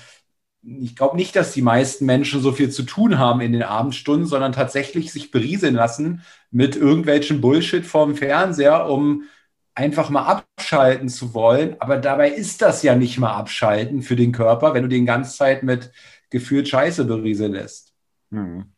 ich 0.62 0.95
glaube 0.95 1.16
nicht, 1.16 1.35
dass 1.35 1.55
die 1.55 1.62
meisten 1.62 2.05
Menschen 2.05 2.42
so 2.42 2.53
viel 2.53 2.68
zu 2.68 2.83
tun 2.83 3.18
haben 3.18 3.40
in 3.40 3.53
den 3.53 3.62
Abendstunden, 3.62 4.27
sondern 4.27 4.53
tatsächlich 4.53 5.11
sich 5.12 5.31
berieseln 5.31 5.77
lassen 5.77 6.21
mit 6.51 6.77
irgendwelchen 6.77 7.40
Bullshit 7.40 7.87
vorm 7.87 8.16
Fernseher, 8.16 8.87
um 8.87 9.23
einfach 9.74 10.11
mal 10.11 10.26
abschalten 10.26 11.08
zu 11.08 11.35
wollen. 11.35 11.76
Aber 11.78 11.96
dabei 11.98 12.30
ist 12.30 12.62
das 12.62 12.82
ja 12.82 12.94
nicht 12.94 13.18
mal 13.18 13.32
abschalten 13.32 14.02
für 14.02 14.16
den 14.16 14.32
Körper, 14.32 14.74
wenn 14.74 14.82
du 14.82 14.88
den 14.88 15.06
ganze 15.06 15.37
Zeit 15.37 15.62
mit 15.62 15.92
gefühlt 16.30 16.68
Scheiße 16.68 17.04
berieseln 17.04 17.52
lässt. 17.52 17.92
Mhm. 18.30 18.72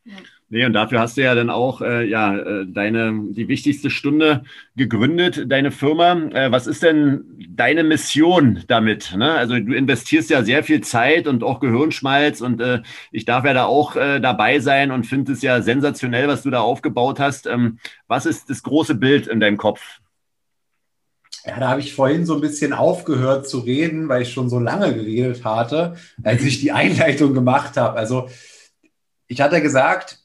Nee, 0.51 0.67
und 0.67 0.73
dafür 0.73 1.01
hast 1.01 1.17
du 1.17 1.23
ja 1.23 1.35
dann 1.35 1.49
auch 1.49 1.81
äh, 1.81 2.05
ja, 2.07 2.37
äh, 2.37 2.67
deine, 2.67 3.13
die 3.31 3.49
wichtigste 3.49 3.91
Stunde 3.91 4.45
gegründet, 4.77 5.51
deine 5.51 5.71
Firma. 5.71 6.13
Äh, 6.33 6.53
was 6.53 6.67
ist 6.67 6.83
denn 6.83 7.25
deine 7.49 7.83
Mission 7.83 8.63
damit? 8.69 9.15
Ne? 9.17 9.33
Also 9.33 9.59
du 9.59 9.75
investierst 9.75 10.31
ja 10.31 10.43
sehr 10.43 10.63
viel 10.63 10.83
Zeit 10.83 11.27
und 11.27 11.43
auch 11.43 11.61
Gehirnschmalz 11.61 12.41
und 12.41 12.61
äh, 12.61 12.83
ich 13.11 13.25
darf 13.25 13.45
ja 13.45 13.55
da 13.55 13.65
auch 13.65 13.97
äh, 13.97 14.21
dabei 14.21 14.61
sein 14.61 14.91
und 14.91 15.07
finde 15.07 15.33
es 15.33 15.43
ja 15.43 15.63
sensationell, 15.63 16.29
was 16.29 16.43
du 16.43 16.51
da 16.51 16.61
aufgebaut 16.61 17.19
hast. 17.19 17.47
Ähm, 17.47 17.79
was 18.07 18.27
ist 18.27 18.51
das 18.51 18.63
große 18.63 18.97
Bild 18.97 19.27
in 19.27 19.41
deinem 19.41 19.57
Kopf? 19.57 20.01
Ja, 21.47 21.61
da 21.61 21.69
habe 21.69 21.81
ich 21.81 21.95
vorhin 21.95 22.25
so 22.25 22.35
ein 22.35 22.41
bisschen 22.41 22.73
aufgehört 22.73 23.49
zu 23.49 23.59
reden, 23.59 24.09
weil 24.09 24.23
ich 24.23 24.33
schon 24.33 24.49
so 24.49 24.59
lange 24.59 24.95
geredet 24.95 25.45
hatte, 25.45 25.97
als 26.23 26.43
ich 26.43 26.61
die 26.61 26.73
Einleitung 26.73 27.35
gemacht 27.35 27.77
habe. 27.77 27.99
Also 27.99 28.29
ich 29.27 29.41
hatte 29.41 29.61
gesagt, 29.61 30.21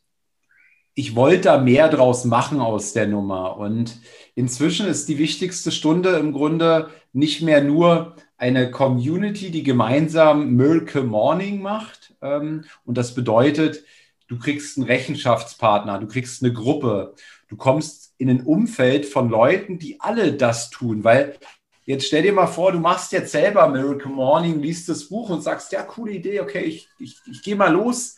ich 0.94 1.16
wollte 1.16 1.44
da 1.44 1.58
mehr 1.58 1.90
draus 1.90 2.26
machen 2.26 2.60
aus 2.62 2.94
der 2.94 3.08
Nummer. 3.08 3.58
Und 3.58 3.98
inzwischen 4.36 4.88
ist 4.88 5.10
die 5.10 5.18
wichtigste 5.18 5.72
Stunde 5.72 6.12
im 6.12 6.32
Grunde 6.32 6.90
nicht 7.14 7.42
mehr 7.42 7.62
nur 7.64 8.16
eine 8.38 8.72
Community, 8.72 9.52
die 9.52 9.64
gemeinsam 9.64 10.56
Miracle 10.56 11.04
Morning 11.04 11.62
macht. 11.62 12.16
Ähm, 12.22 12.64
und 12.86 12.98
das 12.98 13.14
bedeutet, 13.14 13.84
du 14.28 14.40
kriegst 14.40 14.78
einen 14.78 14.88
Rechenschaftspartner, 14.88 16.00
du 16.00 16.08
kriegst 16.08 16.44
eine 16.44 16.54
Gruppe, 16.54 17.14
du 17.50 17.58
kommst 17.58 18.09
in 18.20 18.30
ein 18.30 18.42
Umfeld 18.42 19.06
von 19.06 19.30
Leuten, 19.30 19.80
die 19.80 20.00
alle 20.00 20.34
das 20.34 20.70
tun, 20.70 21.04
weil 21.04 21.38
jetzt 21.86 22.06
stell 22.06 22.22
dir 22.22 22.34
mal 22.34 22.48
vor, 22.48 22.72
du 22.72 22.80
machst 22.80 23.14
jetzt 23.14 23.32
selber 23.32 23.68
Miracle 23.68 24.12
Morning, 24.12 24.60
liest 24.60 24.90
das 24.90 25.06
Buch 25.06 25.30
und 25.30 25.42
sagst, 25.42 25.72
ja, 25.72 25.82
coole 25.82 26.12
Idee, 26.12 26.42
okay, 26.42 26.62
ich, 26.62 26.88
ich, 27.00 27.18
ich 27.26 27.42
gehe 27.42 27.56
mal 27.56 27.72
los. 27.72 28.18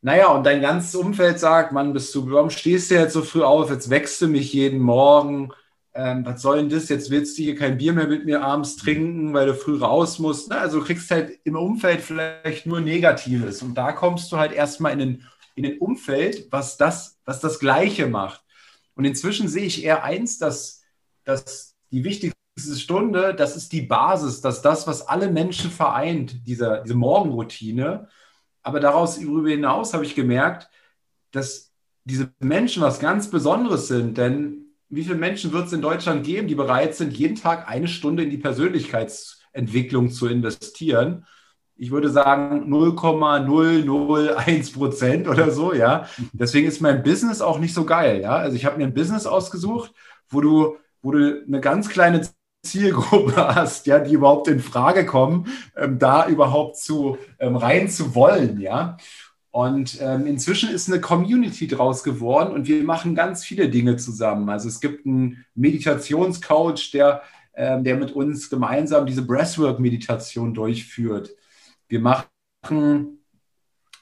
Naja, 0.00 0.28
und 0.28 0.44
dein 0.44 0.62
ganzes 0.62 0.94
Umfeld 0.94 1.40
sagt, 1.40 1.72
Mann, 1.72 1.92
bist 1.92 2.14
du, 2.14 2.30
warum 2.30 2.50
stehst 2.50 2.90
du 2.90 2.94
jetzt 2.94 3.14
so 3.14 3.22
früh 3.22 3.42
auf? 3.42 3.70
Jetzt 3.70 3.90
wächst 3.90 4.20
du 4.20 4.28
mich 4.28 4.52
jeden 4.52 4.78
Morgen. 4.78 5.50
Ähm, 5.92 6.24
was 6.24 6.42
soll 6.42 6.58
denn 6.58 6.68
das? 6.68 6.88
Jetzt 6.88 7.10
willst 7.10 7.36
du 7.36 7.42
hier 7.42 7.56
kein 7.56 7.78
Bier 7.78 7.92
mehr 7.92 8.06
mit 8.06 8.24
mir 8.24 8.42
abends 8.42 8.76
trinken, 8.76 9.34
weil 9.34 9.46
du 9.46 9.54
früh 9.54 9.78
raus 9.78 10.18
musst. 10.18 10.50
Na, 10.50 10.58
also 10.58 10.78
du 10.78 10.84
kriegst 10.84 11.10
halt 11.10 11.38
im 11.44 11.56
Umfeld 11.56 12.00
vielleicht 12.00 12.66
nur 12.66 12.80
Negatives. 12.80 13.62
Und 13.62 13.74
da 13.74 13.92
kommst 13.92 14.30
du 14.30 14.36
halt 14.36 14.52
erstmal 14.52 14.92
in 14.92 15.00
ein, 15.00 15.28
in 15.54 15.66
ein 15.66 15.78
Umfeld, 15.78 16.48
was 16.50 16.76
das, 16.76 17.18
was 17.24 17.40
das 17.40 17.58
Gleiche 17.58 18.06
macht. 18.06 18.43
Und 18.94 19.04
inzwischen 19.04 19.48
sehe 19.48 19.64
ich 19.64 19.84
eher 19.84 20.04
eins, 20.04 20.38
dass, 20.38 20.82
dass 21.24 21.74
die 21.90 22.04
wichtigste 22.04 22.34
Stunde, 22.76 23.34
das 23.34 23.56
ist 23.56 23.72
die 23.72 23.82
Basis, 23.82 24.40
dass 24.40 24.62
das, 24.62 24.86
was 24.86 25.06
alle 25.06 25.30
Menschen 25.30 25.70
vereint, 25.70 26.46
diese, 26.46 26.82
diese 26.84 26.94
Morgenroutine. 26.94 28.08
Aber 28.62 28.80
daraus 28.80 29.18
darüber 29.18 29.50
hinaus 29.50 29.92
habe 29.92 30.04
ich 30.04 30.14
gemerkt, 30.14 30.70
dass 31.32 31.72
diese 32.04 32.32
Menschen 32.38 32.82
was 32.82 33.00
ganz 33.00 33.30
Besonderes 33.30 33.88
sind. 33.88 34.16
Denn 34.16 34.66
wie 34.88 35.02
viele 35.02 35.16
Menschen 35.16 35.52
wird 35.52 35.66
es 35.66 35.72
in 35.72 35.82
Deutschland 35.82 36.24
geben, 36.24 36.46
die 36.46 36.54
bereit 36.54 36.94
sind, 36.94 37.16
jeden 37.16 37.36
Tag 37.36 37.68
eine 37.68 37.88
Stunde 37.88 38.22
in 38.22 38.30
die 38.30 38.38
Persönlichkeitsentwicklung 38.38 40.10
zu 40.10 40.28
investieren? 40.28 41.26
Ich 41.76 41.90
würde 41.90 42.08
sagen 42.08 42.68
0,001 42.68 44.72
Prozent 44.72 45.28
oder 45.28 45.50
so, 45.50 45.74
ja. 45.74 46.06
Deswegen 46.32 46.68
ist 46.68 46.80
mein 46.80 47.02
Business 47.02 47.40
auch 47.40 47.58
nicht 47.58 47.74
so 47.74 47.84
geil, 47.84 48.20
ja. 48.20 48.36
Also 48.36 48.56
ich 48.56 48.64
habe 48.64 48.78
mir 48.78 48.84
ein 48.84 48.94
Business 48.94 49.26
ausgesucht, 49.26 49.92
wo 50.28 50.40
du, 50.40 50.76
wo 51.02 51.12
du 51.12 51.42
eine 51.46 51.60
ganz 51.60 51.88
kleine 51.88 52.22
Zielgruppe 52.62 53.36
hast, 53.54 53.86
ja, 53.86 53.98
die 53.98 54.14
überhaupt 54.14 54.48
in 54.48 54.60
Frage 54.60 55.04
kommen, 55.06 55.46
ähm, 55.76 55.98
da 55.98 56.28
überhaupt 56.28 56.76
zu 56.76 57.18
ähm, 57.38 57.56
rein 57.56 57.88
zu 57.88 58.14
wollen, 58.14 58.60
ja. 58.60 58.96
Und 59.50 59.98
ähm, 60.00 60.26
inzwischen 60.26 60.70
ist 60.70 60.90
eine 60.90 61.00
Community 61.00 61.68
draus 61.68 62.02
geworden 62.02 62.52
und 62.52 62.66
wir 62.66 62.82
machen 62.82 63.14
ganz 63.14 63.44
viele 63.44 63.68
Dinge 63.68 63.96
zusammen. 63.96 64.48
Also 64.48 64.68
es 64.68 64.80
gibt 64.80 65.06
einen 65.06 65.44
Meditationscoach, 65.54 66.90
der, 66.92 67.22
ähm, 67.54 67.84
der 67.84 67.96
mit 67.96 68.10
uns 68.10 68.50
gemeinsam 68.50 69.06
diese 69.06 69.22
Breathwork-Meditation 69.22 70.54
durchführt. 70.54 71.36
Wir 71.88 72.00
machen, 72.00 73.24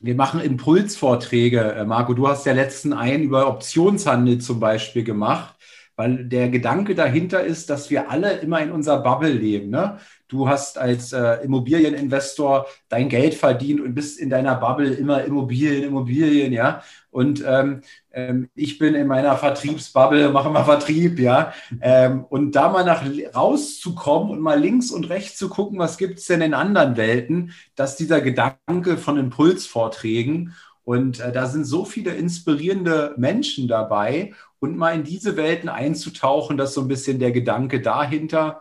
wir 0.01 0.15
machen 0.15 0.41
Impulsvorträge. 0.41 1.61
Äh, 1.61 1.85
Marco, 1.85 2.15
du 2.15 2.29
hast 2.29 2.47
ja 2.47 2.53
letzten 2.53 2.93
einen 2.93 3.25
über 3.25 3.49
Optionshandel 3.49 4.39
zum 4.39 4.61
Beispiel 4.61 5.05
gemacht, 5.05 5.55
weil 5.97 6.25
der 6.25 6.49
Gedanke 6.49 6.95
dahinter 6.95 7.43
ist, 7.43 7.69
dass 7.71 7.91
wir 7.91 8.11
alle 8.11 8.33
immer 8.39 8.61
in 8.61 8.71
unserer 8.73 9.03
Bubble 9.03 9.33
leben. 9.33 9.71
Ne? 9.71 9.99
Du 10.29 10.49
hast 10.49 10.79
als 10.79 11.13
äh, 11.13 11.45
Immobilieninvestor 11.45 12.67
dein 12.89 13.09
Geld 13.09 13.35
verdient 13.35 13.81
und 13.81 13.95
bist 13.95 14.19
in 14.19 14.31
deiner 14.31 14.55
Bubble 14.55 14.91
immer 14.91 15.23
Immobilien, 15.25 15.85
Immobilien, 15.85 16.53
ja. 16.53 16.83
Und 17.11 17.45
ähm, 17.47 17.83
ähm, 18.13 18.49
ich 18.55 18.79
bin 18.79 18.95
in 18.95 19.07
meiner 19.07 19.37
Vertriebsbubble, 19.37 20.31
mache 20.31 20.49
mal 20.49 20.65
Vertrieb, 20.65 21.19
ja. 21.19 21.53
Ähm, 21.83 22.25
und 22.25 22.53
da 22.53 22.71
mal 22.71 22.85
nach 22.85 23.05
rauszukommen 23.35 24.31
und 24.31 24.41
mal 24.41 24.59
links 24.59 24.91
und 24.91 25.11
rechts 25.11 25.37
zu 25.37 25.51
gucken, 25.51 25.79
was 25.79 25.99
gibt 25.99 26.19
es 26.19 26.27
denn 26.27 26.41
in 26.41 26.55
anderen 26.55 26.97
Welten, 26.97 27.53
dass 27.75 27.97
dieser 27.97 28.23
Gedanke 28.23 28.97
von 28.97 29.19
Impulsvorträgen 29.19 30.55
und 30.85 31.21
äh, 31.21 31.33
da 31.33 31.47
sind 31.47 31.65
so 31.65 31.85
viele 31.85 32.13
inspirierende 32.13 33.15
Menschen 33.17 33.69
dabei 33.69 34.33
und 34.63 34.79
mal 34.79 34.95
in 34.95 35.03
diese 35.03 35.37
Welten 35.37 35.69
einzutauchen, 35.69 36.57
das 36.57 36.69
ist 36.69 36.75
so 36.77 36.83
ein 36.83 36.89
bisschen 36.89 37.19
der 37.19 37.33
Gedanke 37.33 37.81
dahinter. 37.81 38.61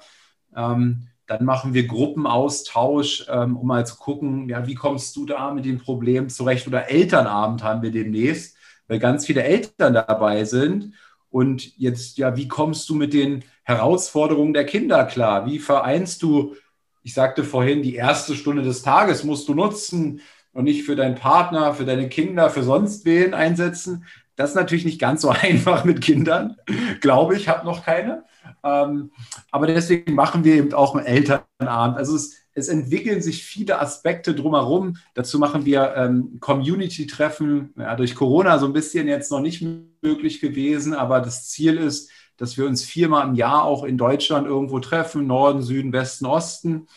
Ähm, 0.55 1.07
dann 1.27 1.45
machen 1.45 1.75
wir 1.75 1.85
Gruppenaustausch, 1.85 3.27
ähm, 3.29 3.55
um 3.55 3.67
mal 3.67 3.85
zu 3.85 3.97
gucken, 3.97 4.49
ja, 4.49 4.65
wie 4.65 4.73
kommst 4.73 5.15
du 5.15 5.27
da 5.27 5.53
mit 5.53 5.63
dem 5.63 5.77
Problem 5.77 6.27
zurecht? 6.27 6.65
Oder 6.65 6.89
Elternabend 6.89 7.63
haben 7.63 7.83
wir 7.83 7.91
demnächst, 7.91 8.57
weil 8.87 8.97
ganz 8.97 9.27
viele 9.27 9.43
Eltern 9.43 9.93
dabei 9.93 10.43
sind. 10.43 10.95
Und 11.29 11.77
jetzt, 11.77 12.17
ja, 12.17 12.35
wie 12.35 12.47
kommst 12.47 12.89
du 12.89 12.95
mit 12.95 13.13
den 13.13 13.43
Herausforderungen 13.61 14.53
der 14.53 14.65
Kinder 14.65 15.05
klar? 15.05 15.45
Wie 15.45 15.59
vereinst 15.59 16.23
du, 16.23 16.55
ich 17.03 17.13
sagte 17.13 17.43
vorhin, 17.43 17.83
die 17.83 17.93
erste 17.93 18.33
Stunde 18.33 18.63
des 18.63 18.81
Tages 18.81 19.23
musst 19.23 19.47
du 19.47 19.53
nutzen 19.53 20.21
und 20.51 20.63
nicht 20.63 20.83
für 20.83 20.95
deinen 20.95 21.15
Partner, 21.15 21.75
für 21.75 21.85
deine 21.85 22.09
Kinder, 22.09 22.49
für 22.49 22.63
sonst 22.63 23.05
wen 23.05 23.35
einsetzen. 23.35 24.05
Das 24.41 24.51
ist 24.51 24.55
natürlich 24.55 24.85
nicht 24.85 24.99
ganz 24.99 25.21
so 25.21 25.29
einfach 25.41 25.83
mit 25.85 26.01
Kindern, 26.01 26.57
glaube 26.99 27.35
ich, 27.35 27.47
habe 27.47 27.65
noch 27.65 27.85
keine. 27.85 28.23
Ähm, 28.63 29.11
aber 29.51 29.67
deswegen 29.67 30.13
machen 30.13 30.43
wir 30.43 30.55
eben 30.55 30.73
auch 30.73 30.95
einen 30.95 31.05
Elternabend. 31.05 31.97
Also 31.97 32.15
es, 32.15 32.37
es 32.53 32.67
entwickeln 32.67 33.21
sich 33.21 33.43
viele 33.43 33.79
Aspekte 33.79 34.33
drumherum. 34.33 34.97
Dazu 35.13 35.39
machen 35.39 35.65
wir 35.65 35.93
ähm, 35.95 36.37
Community-Treffen. 36.39 37.73
Ja, 37.77 37.95
durch 37.95 38.15
Corona 38.15 38.59
so 38.59 38.65
ein 38.65 38.73
bisschen 38.73 39.07
jetzt 39.07 39.31
noch 39.31 39.41
nicht 39.41 39.63
möglich 40.01 40.41
gewesen, 40.41 40.93
aber 40.93 41.21
das 41.21 41.49
Ziel 41.49 41.77
ist, 41.77 42.11
dass 42.37 42.57
wir 42.57 42.65
uns 42.65 42.83
viermal 42.83 43.27
im 43.27 43.35
Jahr 43.35 43.63
auch 43.63 43.83
in 43.83 43.97
Deutschland 43.97 44.47
irgendwo 44.47 44.79
treffen, 44.79 45.27
Norden, 45.27 45.61
Süden, 45.61 45.93
Westen, 45.93 46.25
Osten. 46.25 46.87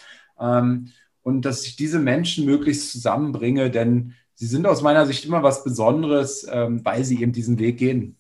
Ähm, 0.41 0.91
und 1.23 1.43
dass 1.43 1.67
ich 1.67 1.77
diese 1.77 1.99
Menschen 1.99 2.45
möglichst 2.45 2.91
zusammenbringe, 2.93 3.71
denn 3.71 4.15
sie 4.35 4.47
sind 4.47 4.67
aus 4.67 4.83
meiner 4.83 5.07
Sicht 5.07 5.25
immer 5.25 5.43
was 5.43 5.65
Besonderes, 5.65 6.47
ähm, 6.51 6.85
weil 6.85 7.05
sie 7.05 7.23
eben 7.23 7.33
diesen 7.33 7.59
Weg 7.59 7.79
gehen. 7.79 8.17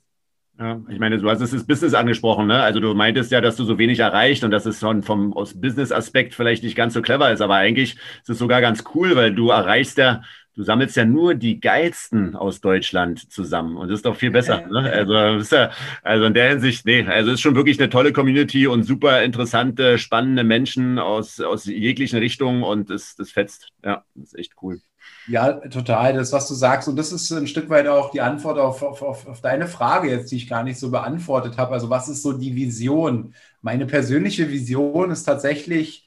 Ja, 0.58 0.80
ich 0.88 1.00
meine, 1.00 1.18
du 1.18 1.28
hast 1.28 1.40
es 1.40 1.50
das 1.50 1.66
Business 1.66 1.94
angesprochen, 1.94 2.46
ne? 2.46 2.62
Also 2.62 2.78
du 2.78 2.94
meintest 2.94 3.32
ja, 3.32 3.40
dass 3.40 3.56
du 3.56 3.64
so 3.64 3.76
wenig 3.76 3.98
erreicht 3.98 4.44
und 4.44 4.52
dass 4.52 4.66
es 4.66 4.78
schon 4.78 5.02
vom 5.02 5.32
aus 5.32 5.60
Business-Aspekt 5.60 6.32
vielleicht 6.32 6.62
nicht 6.62 6.76
ganz 6.76 6.94
so 6.94 7.02
clever 7.02 7.32
ist, 7.32 7.40
aber 7.40 7.56
eigentlich 7.56 7.94
ist 7.94 8.30
es 8.30 8.38
sogar 8.38 8.60
ganz 8.60 8.84
cool, 8.94 9.16
weil 9.16 9.34
du 9.34 9.48
erreichst 9.48 9.98
ja, 9.98 10.22
du 10.54 10.62
sammelst 10.62 10.96
ja 10.96 11.04
nur 11.04 11.34
die 11.34 11.58
Geilsten 11.58 12.36
aus 12.36 12.60
Deutschland 12.60 13.32
zusammen 13.32 13.76
und 13.76 13.88
das 13.88 13.98
ist 13.98 14.06
doch 14.06 14.14
viel 14.14 14.30
besser. 14.30 14.64
Ne? 14.70 14.92
Also, 14.92 15.40
ist 15.40 15.50
ja, 15.50 15.72
also 16.04 16.26
in 16.26 16.34
der 16.34 16.50
Hinsicht, 16.50 16.86
nee, 16.86 17.04
also 17.04 17.30
es 17.30 17.34
ist 17.34 17.40
schon 17.40 17.56
wirklich 17.56 17.80
eine 17.80 17.90
tolle 17.90 18.12
Community 18.12 18.68
und 18.68 18.84
super 18.84 19.24
interessante, 19.24 19.98
spannende 19.98 20.44
Menschen 20.44 21.00
aus, 21.00 21.40
aus 21.40 21.64
jeglichen 21.64 22.20
Richtungen 22.20 22.62
und 22.62 22.90
das, 22.90 23.16
das 23.16 23.32
fetzt. 23.32 23.70
Ja, 23.84 24.04
das 24.14 24.28
ist 24.28 24.38
echt 24.38 24.52
cool. 24.62 24.80
Ja, 25.26 25.52
total. 25.52 26.12
Das, 26.14 26.32
was 26.32 26.48
du 26.48 26.54
sagst. 26.54 26.88
Und 26.88 26.96
das 26.96 27.10
ist 27.12 27.30
ein 27.30 27.46
Stück 27.46 27.70
weit 27.70 27.86
auch 27.86 28.10
die 28.10 28.20
Antwort 28.20 28.58
auf, 28.58 28.82
auf, 28.82 29.26
auf 29.26 29.40
deine 29.40 29.66
Frage 29.68 30.10
jetzt, 30.10 30.30
die 30.30 30.36
ich 30.36 30.48
gar 30.48 30.62
nicht 30.62 30.78
so 30.78 30.90
beantwortet 30.90 31.56
habe. 31.56 31.72
Also, 31.72 31.88
was 31.88 32.08
ist 32.08 32.22
so 32.22 32.32
die 32.32 32.54
Vision? 32.54 33.34
Meine 33.62 33.86
persönliche 33.86 34.50
Vision 34.50 35.10
ist 35.10 35.24
tatsächlich 35.24 36.06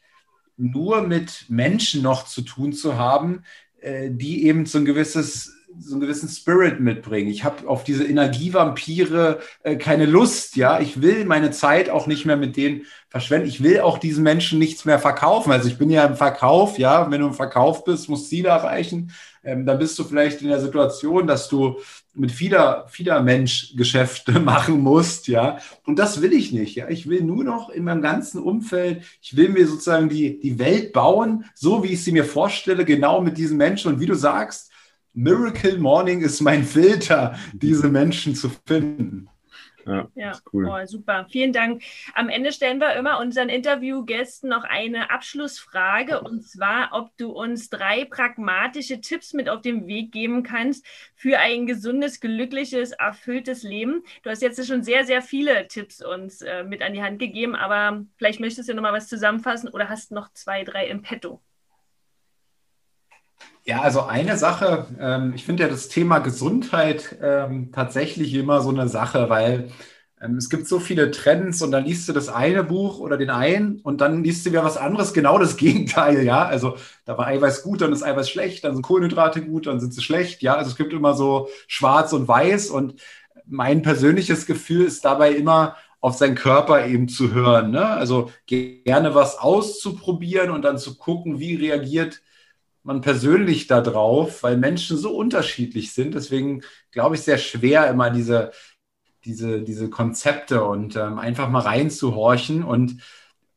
nur 0.56 1.02
mit 1.02 1.46
Menschen 1.50 2.04
noch 2.04 2.26
zu 2.26 2.42
tun 2.42 2.74
zu 2.74 2.98
haben, 2.98 3.44
äh, 3.82 4.10
die 4.12 4.46
eben 4.46 4.66
so 4.66 4.78
ein 4.80 4.86
gewisses 4.86 5.57
so 5.80 5.94
einen 5.94 6.02
gewissen 6.02 6.30
Spirit 6.30 6.80
mitbringen. 6.80 7.30
Ich 7.30 7.44
habe 7.44 7.68
auf 7.68 7.84
diese 7.84 8.06
Energievampire 8.06 9.40
äh, 9.64 9.76
keine 9.76 10.06
Lust, 10.06 10.56
ja. 10.56 10.80
Ich 10.80 11.02
will 11.02 11.26
meine 11.26 11.52
Zeit 11.52 11.90
auch 11.90 12.08
nicht 12.08 12.26
mehr 12.26 12.38
mit 12.38 12.58
denen 12.58 12.84
verschwenden. 13.10 13.48
Ich 13.48 13.64
will 13.64 13.82
auch 13.82 13.98
diesen 13.98 14.24
Menschen 14.24 14.60
nichts 14.60 14.86
mehr 14.86 15.00
verkaufen. 15.00 15.52
Also 15.52 15.68
ich 15.68 15.78
bin 15.78 15.90
ja 15.90 16.06
im 16.06 16.16
Verkauf, 16.16 16.78
ja. 16.78 17.10
Wenn 17.10 17.22
du 17.22 17.28
im 17.28 17.34
Verkauf 17.34 17.84
bist, 17.84 18.10
musst 18.10 18.30
Ziele 18.30 18.50
erreichen. 18.50 19.12
Ähm, 19.44 19.66
dann 19.66 19.80
bist 19.80 19.98
du 19.98 20.04
vielleicht 20.04 20.42
in 20.42 20.50
der 20.50 20.60
Situation, 20.60 21.26
dass 21.26 21.48
du 21.48 21.78
mit 22.14 22.32
vieler, 22.32 22.86
vieler 22.90 23.22
Mensch 23.22 23.74
Geschäfte 23.78 24.40
machen 24.40 24.82
musst, 24.82 25.28
ja. 25.28 25.60
Und 25.86 26.00
das 26.00 26.22
will 26.22 26.34
ich 26.34 26.52
nicht, 26.52 26.76
ja. 26.76 26.90
Ich 26.90 27.08
will 27.08 27.22
nur 27.22 27.44
noch 27.44 27.70
in 27.70 27.84
meinem 27.84 28.02
ganzen 28.02 28.42
Umfeld, 28.42 29.04
ich 29.22 29.38
will 29.38 29.50
mir 29.50 29.68
sozusagen 29.68 30.10
die, 30.10 30.40
die 30.40 30.60
Welt 30.60 30.92
bauen, 30.94 31.46
so 31.56 31.84
wie 31.84 31.94
ich 31.94 32.04
sie 32.04 32.12
mir 32.12 32.26
vorstelle, 32.26 32.84
genau 32.84 33.22
mit 33.22 33.38
diesen 33.38 33.58
Menschen. 33.58 33.94
Und 33.94 34.00
wie 34.00 34.06
du 34.06 34.16
sagst, 34.16 34.72
Miracle 35.18 35.80
Morning 35.80 36.22
ist 36.22 36.42
mein 36.42 36.64
Filter, 36.64 37.36
diese 37.52 37.90
Menschen 37.90 38.36
zu 38.36 38.52
finden. 38.68 39.28
Ja, 39.84 40.08
ja. 40.14 40.32
Cool. 40.54 40.70
Oh, 40.70 40.86
super. 40.86 41.26
Vielen 41.32 41.54
Dank. 41.54 41.82
Am 42.14 42.30
Ende 42.30 42.52
stellen 42.52 42.80
wir 42.80 42.94
immer 42.94 43.20
unseren 43.20 43.50
Interviewgästen 43.50 44.48
noch 44.48 44.64
eine 44.64 45.10
Abschlussfrage 45.10 46.22
und 46.22 46.44
zwar, 46.44 46.90
ob 46.92 47.18
du 47.18 47.32
uns 47.32 47.72
drei 47.72 48.06
pragmatische 48.06 49.02
Tipps 49.02 49.34
mit 49.34 49.50
auf 49.50 49.62
den 49.62 49.88
Weg 49.88 50.12
geben 50.12 50.44
kannst 50.44 50.86
für 51.16 51.40
ein 51.40 51.66
gesundes, 51.66 52.20
glückliches, 52.20 52.92
erfülltes 52.92 53.64
Leben. 53.64 54.04
Du 54.22 54.30
hast 54.30 54.44
jetzt 54.44 54.64
schon 54.68 54.84
sehr, 54.84 55.04
sehr 55.04 55.24
viele 55.24 55.68
Tipps 55.68 56.06
uns 56.06 56.44
äh, 56.44 56.64
mit 56.64 56.84
an 56.84 56.94
die 56.94 57.02
Hand 57.02 57.18
gegeben, 57.18 57.56
aber 57.56 58.06
vielleicht 58.18 58.40
möchtest 58.40 58.70
du 58.70 58.76
noch 58.76 58.84
mal 58.84 58.94
was 58.94 59.08
zusammenfassen 59.08 59.70
oder 59.70 59.90
hast 59.90 60.12
noch 60.12 60.32
zwei, 60.34 60.64
drei 60.64 60.86
im 60.88 61.02
Petto. 61.02 61.42
Ja, 63.66 63.82
also 63.82 64.04
eine 64.04 64.38
Sache, 64.38 64.88
ähm, 65.00 65.34
ich 65.36 65.46
finde 65.46 65.64
ja 65.64 65.70
das 65.70 65.90
Thema 65.90 66.20
Gesundheit 66.20 67.18
ähm, 67.22 67.72
tatsächlich 67.74 68.34
immer 68.34 68.62
so 68.62 68.70
eine 68.70 68.88
Sache, 68.88 69.30
weil 69.30 69.72
ähm, 70.22 70.38
es 70.38 70.50
gibt 70.50 70.68
so 70.68 70.80
viele 70.80 71.12
Trends 71.12 71.62
und 71.62 71.72
dann 71.72 71.84
liest 71.86 72.08
du 72.08 72.14
das 72.14 72.30
eine 72.30 72.64
Buch 72.64 73.00
oder 73.00 73.18
den 73.18 73.30
einen 73.30 73.82
und 73.82 74.00
dann 74.00 74.24
liest 74.24 74.46
du 74.46 74.52
wieder 74.52 74.64
was 74.64 74.78
anderes, 74.78 75.14
genau 75.14 75.38
das 75.38 75.58
Gegenteil, 75.58 76.24
ja. 76.24 76.46
Also 76.46 76.78
da 77.06 77.18
war 77.18 77.28
Eiweiß 77.28 77.64
gut, 77.64 77.82
dann 77.82 77.92
ist 77.92 78.04
Eiweiß 78.04 78.30
schlecht, 78.30 78.64
dann 78.64 78.74
sind 78.74 78.84
Kohlenhydrate 78.84 79.42
gut, 79.42 79.68
dann 79.68 79.82
sind 79.82 79.94
sie 79.94 80.02
schlecht, 80.02 80.42
ja. 80.42 80.56
Also 80.56 80.72
es 80.72 80.78
gibt 80.78 80.94
immer 80.94 81.14
so 81.14 81.50
schwarz 81.68 82.14
und 82.14 82.28
weiß 82.28 82.70
und 82.70 82.96
mein 83.46 83.82
persönliches 83.82 84.46
Gefühl 84.46 84.86
ist 84.86 85.04
dabei 85.06 85.32
immer, 85.34 85.76
auf 86.00 86.16
seinen 86.16 86.36
Körper 86.36 86.86
eben 86.86 87.10
zu 87.10 87.34
hören. 87.34 87.72
Ne? 87.72 87.86
Also 87.86 88.32
gerne 88.46 89.16
was 89.16 89.38
auszuprobieren 89.40 90.52
und 90.52 90.62
dann 90.64 90.78
zu 90.78 90.96
gucken, 90.96 91.40
wie 91.40 91.56
reagiert 91.56 92.22
man 92.88 93.02
persönlich 93.02 93.68
da 93.68 93.82
drauf, 93.82 94.44
weil 94.44 94.58
Menschen 94.58 94.98
so 94.98 95.16
unterschiedlich 95.16 95.94
sind. 95.94 96.16
Deswegen 96.16 96.64
glaube 96.92 97.16
ich 97.16 97.22
sehr 97.22 97.38
schwer, 97.38 97.90
immer 97.90 98.10
diese, 98.10 98.52
diese, 99.26 99.62
diese 99.62 99.90
Konzepte 99.90 100.64
und 100.64 100.96
ähm, 100.96 101.20
einfach 101.20 101.50
mal 101.50 101.60
reinzuhorchen. 101.62 102.64
Und 102.64 103.02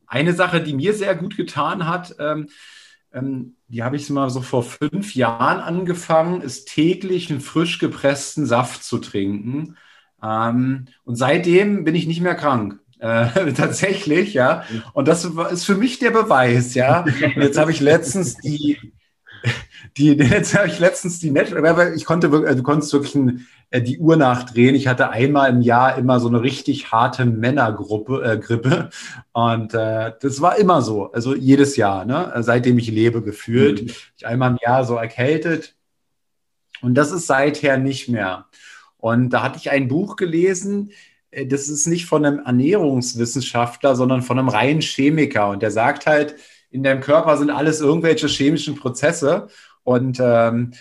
eine 0.06 0.34
Sache, 0.34 0.60
die 0.60 0.74
mir 0.74 0.92
sehr 0.92 1.14
gut 1.14 1.36
getan 1.36 1.86
hat, 1.86 2.16
ähm, 2.18 2.48
ähm, 3.12 3.54
die 3.68 3.82
habe 3.82 3.96
ich 3.96 4.10
mal 4.10 4.30
so 4.30 4.42
vor 4.42 4.64
fünf 4.64 5.14
Jahren 5.14 5.60
angefangen, 5.60 6.42
ist 6.42 6.68
täglich 6.68 7.30
einen 7.30 7.40
frisch 7.40 7.78
gepressten 7.78 8.46
Saft 8.46 8.82
zu 8.82 8.98
trinken. 8.98 9.76
Ähm, 10.22 10.86
und 11.04 11.16
seitdem 11.16 11.84
bin 11.84 11.94
ich 11.94 12.06
nicht 12.06 12.20
mehr 12.20 12.34
krank. 12.34 12.80
Äh, 12.98 13.52
tatsächlich, 13.56 14.34
ja. 14.34 14.64
Und 14.92 15.08
das 15.08 15.24
ist 15.24 15.64
für 15.64 15.76
mich 15.76 16.00
der 16.00 16.10
Beweis, 16.10 16.74
ja. 16.74 17.02
Und 17.02 17.42
jetzt 17.42 17.58
habe 17.58 17.70
ich 17.70 17.80
letztens 17.80 18.36
die, 18.36 18.92
die, 19.96 20.09
jetzt 20.18 20.57
habe 20.57 20.68
ich 20.68 20.79
letztens 20.79 21.18
die 21.18 21.31
Netflix, 21.31 21.96
ich 21.96 22.05
konnte 22.05 22.31
wirklich, 22.33 22.48
also 22.48 22.59
du 22.59 22.64
konntest 22.64 22.92
wirklich 22.92 23.14
ein, 23.14 23.46
äh, 23.70 23.81
die 23.81 23.98
Uhr 23.98 24.16
nachdrehen. 24.16 24.74
Ich 24.74 24.88
hatte 24.88 25.11
einmal 25.11 25.50
im 25.50 25.62
Jahr 25.62 25.96
immer 25.96 26.20
so 26.20 26.29
eine 26.29 26.42
richtig 26.42 26.92
harte 26.92 27.24
Männergruppe, 27.24 28.22
äh, 28.22 28.38
Grippe. 28.38 28.90
Und 29.33 29.74
äh, 29.74 30.12
das 30.20 30.40
war 30.40 30.59
immer 30.59 30.83
so, 30.83 31.12
also 31.12 31.35
jedes 31.35 31.76
Jahr, 31.76 32.05
ne? 32.05 32.33
seitdem 32.40 32.79
ich 32.79 32.90
lebe, 32.90 33.22
gefühlt. 33.22 33.83
Mhm. 33.83 33.90
Ich 34.16 34.26
einmal 34.26 34.50
im 34.50 34.59
Jahr 34.62 34.85
so 34.85 34.96
erkältet. 34.96 35.76
Und 36.83 36.94
das 36.94 37.12
ist 37.12 37.26
seither 37.26 37.79
nicht 37.79 38.09
mehr. 38.09 38.46
Und 38.96 39.31
da 39.31 39.42
hatte 39.42 39.59
ich 39.59 39.70
ein 39.70 39.88
Buch 39.88 40.16
gelesen, 40.16 40.92
äh, 41.31 41.46
das 41.46 41.68
ist 41.68 41.87
nicht 41.87 42.07
von 42.07 42.24
einem 42.24 42.40
Ernährungswissenschaftler, 42.40 43.96
sondern 43.96 44.22
von 44.22 44.38
einem 44.38 44.48
reinen 44.48 44.81
Chemiker. 44.81 45.48
Und 45.48 45.62
der 45.62 45.70
sagt 45.70 46.07
halt, 46.07 46.37
in 46.70 46.83
deinem 46.83 47.00
Körper 47.00 47.37
sind 47.37 47.50
alles 47.50 47.80
irgendwelche 47.80 48.28
chemischen 48.28 48.76
Prozesse. 48.76 49.48
Und 49.83 50.18
ähm, 50.20 50.72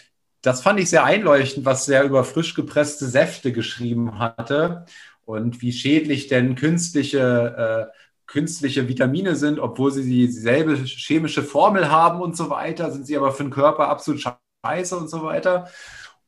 das 0.42 0.62
fand 0.62 0.80
ich 0.80 0.90
sehr 0.90 1.04
einleuchtend, 1.04 1.66
was 1.66 1.88
er 1.90 2.04
über 2.04 2.24
frisch 2.24 2.54
gepresste 2.54 3.08
Säfte 3.08 3.52
geschrieben 3.52 4.20
hatte 4.20 4.86
und 5.26 5.62
wie 5.62 5.72
schädlich 5.72 6.28
denn 6.28 6.56
künstliche, 6.56 7.90
äh, 7.92 8.00
künstliche 8.26 8.88
Vitamine 8.88 9.36
sind, 9.36 9.60
obwohl 9.60 9.92
sie 9.92 10.04
dieselbe 10.04 10.76
chemische 10.76 11.44
Formel 11.44 11.90
haben 11.90 12.22
und 12.22 12.38
so 12.38 12.50
weiter, 12.50 12.92
sind 12.92 13.06
sie 13.06 13.18
aber 13.18 13.32
für 13.32 13.44
den 13.44 13.52
Körper 13.52 13.90
absolut 13.90 14.22
scheiße 14.22 14.96
und 14.96 15.10
so 15.10 15.24
weiter. 15.24 15.70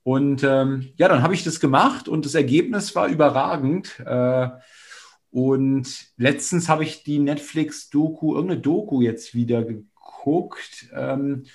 Und 0.04 0.43
ähm, 0.43 0.93
ja, 0.97 1.08
dann 1.08 1.21
habe 1.21 1.36
ich 1.36 1.43
das 1.43 1.60
gemacht 1.60 2.08
und 2.08 2.26
das 2.26 2.34
Ergebnis 2.34 2.95
war 2.95 3.08
überragend. 3.08 4.00
Äh, 4.00 4.50
und 5.32 6.08
letztens 6.17 6.67
habe 6.67 6.84
ich 6.84 7.04
die 7.04 7.20
Netflix-Doku, 7.20 8.36
irgendeine 8.36 8.62
Doku 8.62 9.02
jetzt 9.02 9.34
wieder 9.34 9.63
geguckt. 9.63 10.89
Ähm, 10.94 11.46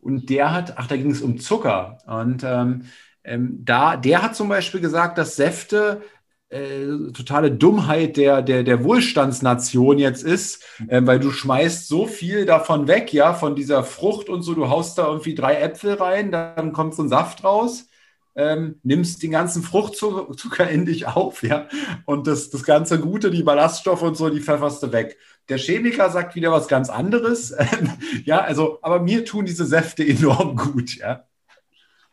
und 0.00 0.30
der 0.30 0.52
hat, 0.52 0.78
ach, 0.78 0.86
da 0.86 0.96
ging 0.96 1.10
es 1.10 1.20
um 1.20 1.38
Zucker. 1.38 1.98
Und 2.06 2.42
ähm, 2.44 2.86
ähm, 3.24 3.60
da, 3.64 3.96
der 3.96 4.22
hat 4.22 4.36
zum 4.36 4.48
Beispiel 4.48 4.80
gesagt, 4.80 5.18
dass 5.18 5.36
Säfte 5.36 6.02
äh, 6.48 6.86
totale 7.12 7.50
Dummheit 7.50 8.16
der, 8.16 8.40
der, 8.40 8.62
der 8.62 8.84
Wohlstandsnation 8.84 9.98
jetzt 9.98 10.22
ist, 10.22 10.64
äh, 10.88 11.02
weil 11.04 11.20
du 11.20 11.30
schmeißt 11.30 11.88
so 11.88 12.06
viel 12.06 12.46
davon 12.46 12.88
weg, 12.88 13.12
ja, 13.12 13.34
von 13.34 13.54
dieser 13.54 13.84
Frucht 13.84 14.28
und 14.28 14.42
so, 14.42 14.54
du 14.54 14.70
haust 14.70 14.96
da 14.96 15.08
irgendwie 15.08 15.34
drei 15.34 15.56
Äpfel 15.56 15.94
rein, 15.94 16.30
dann 16.30 16.72
kommt 16.72 16.94
so 16.94 17.02
ein 17.02 17.08
Saft 17.08 17.44
raus 17.44 17.88
ähm, 18.36 18.78
nimmst 18.82 19.22
den 19.22 19.30
ganzen 19.30 19.62
Fruchtzucker 19.62 20.68
in 20.68 20.84
dich 20.84 21.06
auf, 21.06 21.42
ja. 21.42 21.68
Und 22.04 22.26
das, 22.26 22.50
das 22.50 22.64
ganze 22.64 23.00
Gute, 23.00 23.30
die 23.30 23.42
Ballaststoffe 23.42 24.02
und 24.02 24.16
so, 24.16 24.28
die 24.28 24.40
pfefferst 24.40 24.82
du 24.82 24.92
weg. 24.92 25.16
Der 25.48 25.56
Chemiker 25.58 26.10
sagt 26.10 26.34
wieder 26.34 26.52
was 26.52 26.68
ganz 26.68 26.90
anderes. 26.90 27.56
ja, 28.24 28.40
also, 28.40 28.78
aber 28.82 29.00
mir 29.00 29.24
tun 29.24 29.46
diese 29.46 29.64
Säfte 29.64 30.04
enorm 30.06 30.56
gut, 30.56 30.96
ja. 30.96 31.24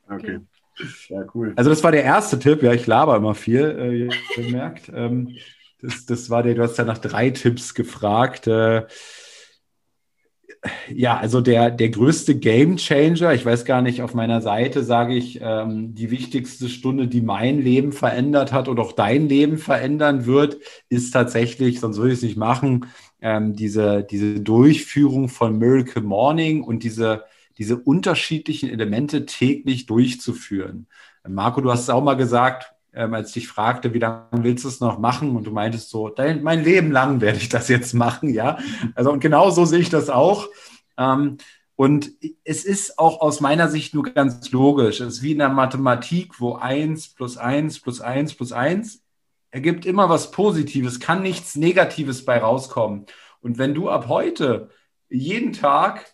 Okay. 0.10 0.40
Ja, 1.10 1.26
cool. 1.36 1.54
Also, 1.56 1.70
das 1.70 1.84
war 1.84 1.92
der 1.92 2.04
erste 2.04 2.40
Tipp. 2.40 2.64
Ja, 2.64 2.74
ich 2.74 2.88
laber 2.88 3.18
immer 3.18 3.36
viel, 3.36 4.10
äh, 4.10 4.42
gemerkt. 4.42 4.92
Ähm, 4.94 5.38
das, 5.82 6.06
das 6.06 6.30
war 6.30 6.42
der, 6.42 6.56
du 6.56 6.64
hast 6.64 6.78
ja 6.78 6.86
nach 6.86 6.98
drei 6.98 7.30
Tipps 7.30 7.74
gefragt. 7.74 8.48
Äh, 8.48 8.86
ja, 10.90 11.18
also 11.18 11.42
der, 11.42 11.72
der 11.72 11.90
größte 11.90 12.36
Game 12.36 12.78
Changer, 12.78 13.34
ich 13.34 13.46
weiß 13.46 13.66
gar 13.66 13.82
nicht, 13.82 14.02
auf 14.02 14.14
meiner 14.14 14.42
Seite 14.42 14.84
sage 14.84 15.14
ich, 15.16 15.40
ähm, 15.42 15.94
die 15.94 16.10
wichtigste 16.12 16.70
Stunde, 16.70 17.08
die 17.08 17.22
mein 17.22 17.60
Leben 17.62 17.92
verändert 17.92 18.54
hat 18.54 18.70
oder 18.70 18.82
auch 18.84 18.94
dein 18.94 19.28
Leben 19.28 19.58
verändern 19.58 20.26
wird, 20.26 20.58
ist 20.90 21.12
tatsächlich, 21.12 21.80
sonst 21.80 21.98
würde 21.98 22.12
ich 22.12 22.20
es 22.20 22.24
nicht 22.24 22.38
machen, 22.38 22.86
ähm, 23.22 23.56
diese, 23.56 24.04
diese 24.04 24.40
Durchführung 24.40 25.30
von 25.30 25.58
Miracle 25.58 26.04
Morning 26.04 26.64
und 26.64 26.84
diese, 26.84 27.26
diese 27.58 27.78
unterschiedlichen 27.78 28.70
Elemente 28.70 29.26
täglich 29.26 29.86
durchzuführen. 29.86 30.88
Marco, 31.28 31.62
du 31.62 31.72
hast 31.72 31.84
es 31.84 31.90
auch 31.90 32.04
mal 32.04 32.16
gesagt, 32.16 32.73
ähm, 32.94 33.14
als 33.14 33.30
ich 33.30 33.34
dich 33.34 33.48
fragte, 33.48 33.94
wie 33.94 34.00
lange 34.00 34.28
willst 34.32 34.64
du 34.66 34.70
es 34.70 34.80
noch 34.80 35.00
machen? 35.00 35.36
Und 35.36 35.46
du 35.46 35.52
meintest 35.52 35.90
so, 35.90 36.10
dein, 36.10 36.44
mein 36.44 36.64
Leben 36.64 36.92
lang 36.92 37.22
werde 37.22 37.38
ich 37.38 37.50
das 37.50 37.68
jetzt 37.68 37.94
machen, 37.94 38.30
ja. 38.30 38.58
Also 38.96 39.12
und 39.12 39.20
genau 39.20 39.50
so 39.50 39.66
sehe 39.66 39.80
ich 39.80 39.90
das 39.90 40.10
auch. 40.10 40.48
Ähm, 40.98 41.38
und 41.76 42.12
es 42.44 42.66
ist 42.66 43.00
auch 43.00 43.20
aus 43.22 43.42
meiner 43.42 43.68
Sicht 43.68 43.94
nur 43.96 44.04
ganz 44.04 44.52
logisch. 44.52 45.00
Es 45.00 45.16
ist 45.16 45.24
wie 45.24 45.32
in 45.32 45.40
der 45.40 45.50
Mathematik, 45.50 46.40
wo 46.40 46.56
1 46.56 47.10
plus 47.10 47.38
1 47.38 47.82
plus 47.82 48.00
1 48.00 48.36
plus 48.36 48.52
1 48.52 49.02
ergibt 49.50 49.86
immer 49.86 50.10
was 50.10 50.32
Positives, 50.32 51.00
kann 51.00 51.22
nichts 51.22 51.56
Negatives 51.56 52.26
bei 52.26 52.40
rauskommen. 52.40 53.06
Und 53.42 53.58
wenn 53.58 53.76
du 53.76 53.90
ab 53.90 54.08
heute 54.08 54.70
jeden 55.10 55.54
Tag 55.54 56.14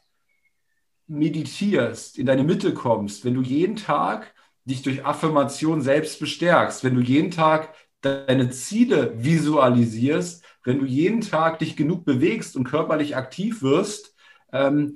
meditierst, 1.07 2.17
in 2.17 2.25
deine 2.25 2.43
Mitte 2.43 2.73
kommst, 2.73 3.23
wenn 3.23 3.33
du 3.33 3.41
jeden 3.41 3.77
Tag 3.77 4.33
dich 4.69 4.81
durch 4.81 5.05
Affirmation 5.05 5.81
selbst 5.81 6.19
bestärkst, 6.19 6.83
wenn 6.83 6.95
du 6.95 7.01
jeden 7.01 7.31
Tag 7.31 7.73
deine 8.01 8.49
Ziele 8.49 9.13
visualisierst, 9.17 10.43
wenn 10.63 10.79
du 10.79 10.85
jeden 10.85 11.21
Tag 11.21 11.59
dich 11.59 11.75
genug 11.75 12.05
bewegst 12.05 12.55
und 12.55 12.63
körperlich 12.63 13.15
aktiv 13.15 13.61
wirst, 13.61 14.15
ähm, 14.53 14.93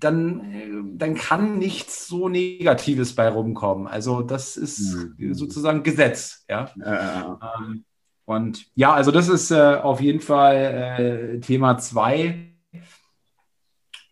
dann, 0.00 0.96
dann 0.98 1.14
kann 1.14 1.58
nichts 1.58 2.08
so 2.08 2.28
Negatives 2.28 3.14
bei 3.14 3.28
rumkommen. 3.28 3.86
Also 3.86 4.22
das 4.22 4.56
ist 4.56 4.94
mhm. 5.18 5.34
sozusagen 5.34 5.82
Gesetz. 5.82 6.44
Ja? 6.48 6.70
Äh. 6.80 7.78
und 8.24 8.66
ja, 8.74 8.92
also 8.92 9.10
das 9.10 9.28
ist 9.28 9.50
äh, 9.50 9.78
auf 9.82 10.00
jeden 10.00 10.20
Fall 10.20 11.36
äh, 11.36 11.40
Thema 11.40 11.78
zwei. 11.78 12.53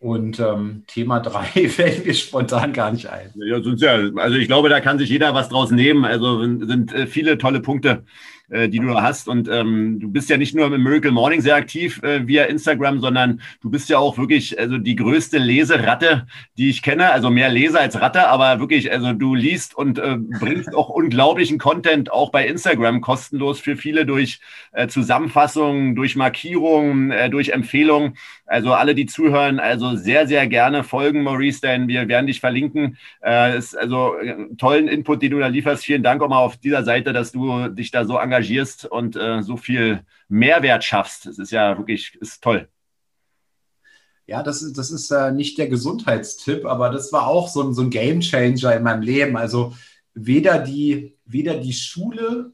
Und 0.03 0.37
ähm, 0.41 0.83
Thema 0.87 1.19
3 1.21 1.69
fällt 1.69 2.05
mir 2.05 2.13
spontan 2.13 2.73
gar 2.73 2.91
nicht 2.91 3.09
ein. 3.09 3.31
Ja, 3.35 3.55
also 3.55 4.35
ich 4.35 4.47
glaube, 4.47 4.67
da 4.67 4.81
kann 4.81 4.99
sich 4.99 5.09
jeder 5.09 5.33
was 5.33 5.47
draus 5.47 5.71
nehmen. 5.71 6.03
Also 6.03 6.41
sind 6.41 6.93
äh, 6.93 7.07
viele 7.07 7.37
tolle 7.37 7.61
Punkte 7.61 8.03
äh, 8.53 8.69
die 8.69 8.79
du 8.79 8.93
hast. 8.93 9.27
Und 9.27 9.49
ähm, 9.49 9.99
du 9.99 10.11
bist 10.11 10.29
ja 10.29 10.37
nicht 10.37 10.55
nur 10.55 10.67
im 10.67 10.83
Miracle 10.83 11.11
Morning 11.11 11.41
sehr 11.41 11.55
aktiv 11.55 12.01
äh, 12.03 12.27
via 12.27 12.43
Instagram, 12.43 12.99
sondern 12.99 13.41
du 13.61 13.71
bist 13.71 13.89
ja 13.89 13.97
auch 13.97 14.17
wirklich 14.17 14.59
also 14.59 14.77
die 14.77 14.95
größte 14.95 15.39
Leseratte, 15.39 16.27
die 16.57 16.69
ich 16.69 16.83
kenne. 16.83 17.11
Also 17.11 17.31
mehr 17.31 17.49
Leser 17.49 17.79
als 17.79 17.99
Ratte, 17.99 18.27
aber 18.27 18.59
wirklich, 18.59 18.91
also 18.91 19.13
du 19.13 19.33
liest 19.33 19.75
und 19.75 19.97
äh, 19.97 20.17
bringst 20.39 20.75
auch 20.75 20.89
unglaublichen 20.89 21.57
Content 21.57 22.11
auch 22.11 22.29
bei 22.29 22.45
Instagram 22.45 23.01
kostenlos 23.01 23.59
für 23.59 23.75
viele 23.75 24.05
durch 24.05 24.39
äh, 24.71 24.87
Zusammenfassungen, 24.87 25.95
durch 25.95 26.15
Markierungen, 26.15 27.09
äh, 27.09 27.31
durch 27.31 27.49
Empfehlungen. 27.49 28.17
Also 28.45 28.73
alle, 28.73 28.93
die 28.93 29.07
zuhören, 29.07 29.59
also 29.59 29.95
sehr, 29.95 30.27
sehr 30.27 30.45
gerne 30.45 30.83
folgen, 30.83 31.23
Maurice, 31.23 31.61
denn 31.61 31.87
wir 31.87 32.07
werden 32.07 32.27
dich 32.27 32.39
verlinken. 32.39 32.97
Äh, 33.25 33.57
ist 33.57 33.75
also 33.75 34.15
äh, 34.17 34.35
tollen 34.59 34.87
Input, 34.87 35.23
den 35.23 35.31
du 35.31 35.39
da 35.39 35.47
lieferst. 35.47 35.83
Vielen 35.83 36.03
Dank 36.03 36.21
auch 36.21 36.29
mal 36.29 36.37
auf 36.37 36.57
dieser 36.57 36.83
Seite, 36.83 37.13
dass 37.13 37.31
du 37.31 37.69
dich 37.69 37.89
da 37.89 38.05
so 38.05 38.17
engagierst 38.17 38.42
engagierst 38.43 38.85
und 38.85 39.15
äh, 39.15 39.41
so 39.41 39.57
viel 39.57 40.05
Mehrwert 40.27 40.83
schaffst. 40.83 41.25
Das 41.25 41.39
ist 41.39 41.51
ja 41.51 41.77
wirklich 41.77 42.17
ist 42.19 42.43
toll. 42.43 42.67
Ja, 44.25 44.41
das 44.41 44.61
ist, 44.61 44.77
das 44.77 44.91
ist 44.91 45.11
äh, 45.11 45.31
nicht 45.31 45.57
der 45.57 45.67
Gesundheitstipp, 45.67 46.65
aber 46.65 46.89
das 46.89 47.11
war 47.11 47.27
auch 47.27 47.49
so 47.49 47.61
ein, 47.61 47.73
so 47.73 47.81
ein 47.81 47.89
Game 47.89 48.21
Changer 48.21 48.75
in 48.75 48.83
meinem 48.83 49.01
Leben. 49.01 49.35
Also 49.35 49.73
weder 50.13 50.59
die, 50.59 51.17
weder 51.25 51.55
die 51.55 51.73
Schule 51.73 52.53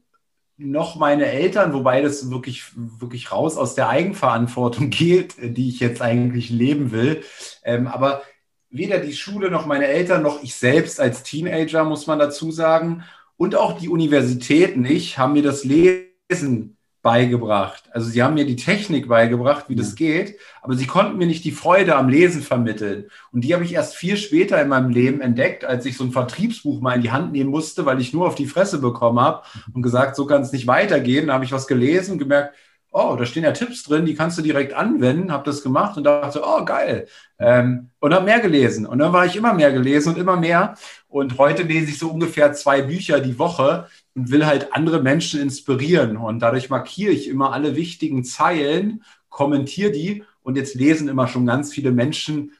noch 0.56 0.96
meine 0.96 1.26
Eltern, 1.26 1.72
wobei 1.72 2.02
das 2.02 2.30
wirklich, 2.30 2.64
wirklich 2.74 3.32
raus 3.32 3.56
aus 3.56 3.74
der 3.74 3.88
Eigenverantwortung 3.88 4.90
geht, 4.90 5.36
die 5.38 5.68
ich 5.68 5.80
jetzt 5.80 6.02
eigentlich 6.02 6.50
leben 6.50 6.90
will. 6.90 7.22
Ähm, 7.64 7.86
aber 7.86 8.22
weder 8.68 8.98
die 8.98 9.14
Schule 9.14 9.50
noch 9.50 9.66
meine 9.66 9.86
Eltern 9.86 10.22
noch 10.22 10.42
ich 10.42 10.54
selbst 10.54 11.00
als 11.00 11.22
Teenager, 11.22 11.84
muss 11.84 12.06
man 12.06 12.18
dazu 12.18 12.50
sagen, 12.50 13.04
und 13.40 13.56
auch 13.56 13.78
die 13.78 13.88
Universität 13.88 14.76
nicht 14.76 15.16
haben 15.16 15.32
mir 15.32 15.42
das 15.42 15.64
Lesen 15.64 16.76
beigebracht. 17.00 17.84
Also 17.90 18.10
sie 18.10 18.22
haben 18.22 18.34
mir 18.34 18.44
die 18.44 18.56
Technik 18.56 19.08
beigebracht, 19.08 19.64
wie 19.68 19.76
das 19.76 19.94
geht, 19.94 20.36
aber 20.60 20.74
sie 20.74 20.86
konnten 20.86 21.16
mir 21.16 21.26
nicht 21.26 21.42
die 21.44 21.50
Freude 21.50 21.96
am 21.96 22.10
Lesen 22.10 22.42
vermitteln. 22.42 23.06
Und 23.32 23.40
die 23.42 23.54
habe 23.54 23.64
ich 23.64 23.72
erst 23.72 23.96
viel 23.96 24.18
später 24.18 24.60
in 24.60 24.68
meinem 24.68 24.90
Leben 24.90 25.22
entdeckt, 25.22 25.64
als 25.64 25.86
ich 25.86 25.96
so 25.96 26.04
ein 26.04 26.12
Vertriebsbuch 26.12 26.82
mal 26.82 26.96
in 26.96 27.00
die 27.00 27.12
Hand 27.12 27.32
nehmen 27.32 27.48
musste, 27.48 27.86
weil 27.86 27.98
ich 27.98 28.12
nur 28.12 28.26
auf 28.26 28.34
die 28.34 28.44
Fresse 28.44 28.78
bekommen 28.78 29.20
habe 29.20 29.42
und 29.72 29.80
gesagt, 29.80 30.16
so 30.16 30.26
kann 30.26 30.42
es 30.42 30.52
nicht 30.52 30.66
weitergehen. 30.66 31.28
Da 31.28 31.32
habe 31.32 31.46
ich 31.46 31.52
was 31.52 31.66
gelesen 31.66 32.12
und 32.12 32.18
gemerkt, 32.18 32.54
oh, 32.92 33.16
da 33.18 33.24
stehen 33.24 33.44
ja 33.44 33.52
Tipps 33.52 33.84
drin, 33.84 34.04
die 34.04 34.14
kannst 34.14 34.36
du 34.38 34.42
direkt 34.42 34.74
anwenden, 34.74 35.32
habe 35.32 35.44
das 35.44 35.62
gemacht 35.62 35.96
und 35.96 36.04
dachte, 36.04 36.42
oh, 36.44 36.64
geil. 36.64 37.06
Ähm, 37.38 37.90
und 38.00 38.12
habe 38.12 38.24
mehr 38.24 38.40
gelesen. 38.40 38.86
Und 38.86 38.98
dann 38.98 39.12
war 39.12 39.26
ich 39.26 39.36
immer 39.36 39.54
mehr 39.54 39.72
gelesen 39.72 40.12
und 40.12 40.18
immer 40.18 40.36
mehr. 40.36 40.74
Und 41.10 41.38
heute 41.38 41.64
lese 41.64 41.90
ich 41.90 41.98
so 41.98 42.08
ungefähr 42.08 42.52
zwei 42.52 42.82
Bücher 42.82 43.18
die 43.18 43.38
Woche 43.38 43.88
und 44.14 44.30
will 44.30 44.46
halt 44.46 44.72
andere 44.72 45.02
Menschen 45.02 45.40
inspirieren. 45.40 46.16
Und 46.16 46.38
dadurch 46.38 46.70
markiere 46.70 47.12
ich 47.12 47.26
immer 47.26 47.52
alle 47.52 47.74
wichtigen 47.74 48.22
Zeilen, 48.22 49.02
kommentiere 49.28 49.90
die. 49.90 50.22
Und 50.42 50.56
jetzt 50.56 50.76
lesen 50.76 51.08
immer 51.08 51.26
schon 51.26 51.46
ganz 51.46 51.74
viele 51.74 51.90
Menschen 51.90 52.52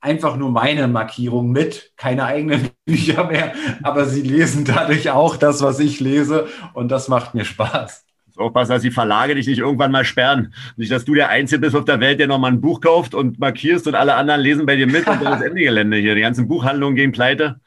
einfach 0.00 0.36
nur 0.36 0.50
meine 0.50 0.86
Markierung 0.86 1.50
mit, 1.50 1.92
keine 1.96 2.24
eigenen 2.24 2.70
Bücher 2.86 3.24
mehr, 3.24 3.54
aber 3.82 4.06
sie 4.06 4.22
lesen 4.22 4.64
dadurch 4.64 5.10
auch 5.10 5.36
das, 5.36 5.60
was 5.60 5.80
ich 5.80 5.98
lese. 5.98 6.46
Und 6.74 6.90
das 6.90 7.08
macht 7.08 7.34
mir 7.34 7.44
Spaß 7.44 8.04
aufpassen, 8.40 8.72
dass 8.72 8.82
die 8.82 8.90
Verlage 8.90 9.34
dich 9.34 9.46
nicht 9.46 9.58
irgendwann 9.58 9.92
mal 9.92 10.04
sperren. 10.04 10.54
Nicht, 10.76 10.90
dass 10.90 11.04
du 11.04 11.14
der 11.14 11.28
Einzige 11.28 11.60
bist 11.60 11.76
auf 11.76 11.84
der 11.84 12.00
Welt, 12.00 12.20
der 12.20 12.26
nochmal 12.26 12.52
ein 12.52 12.60
Buch 12.60 12.80
kauft 12.80 13.14
und 13.14 13.38
markierst 13.38 13.86
und 13.86 13.94
alle 13.94 14.14
anderen 14.14 14.40
lesen 14.40 14.66
bei 14.66 14.76
dir 14.76 14.86
mit 14.86 15.06
und 15.06 15.22
dann 15.22 15.34
ist 15.34 15.42
Ende 15.46 15.60
Gelände 15.60 15.96
hier. 15.96 16.14
Die 16.14 16.20
ganzen 16.20 16.48
Buchhandlungen 16.48 16.96
gehen 16.96 17.12
pleite. 17.12 17.60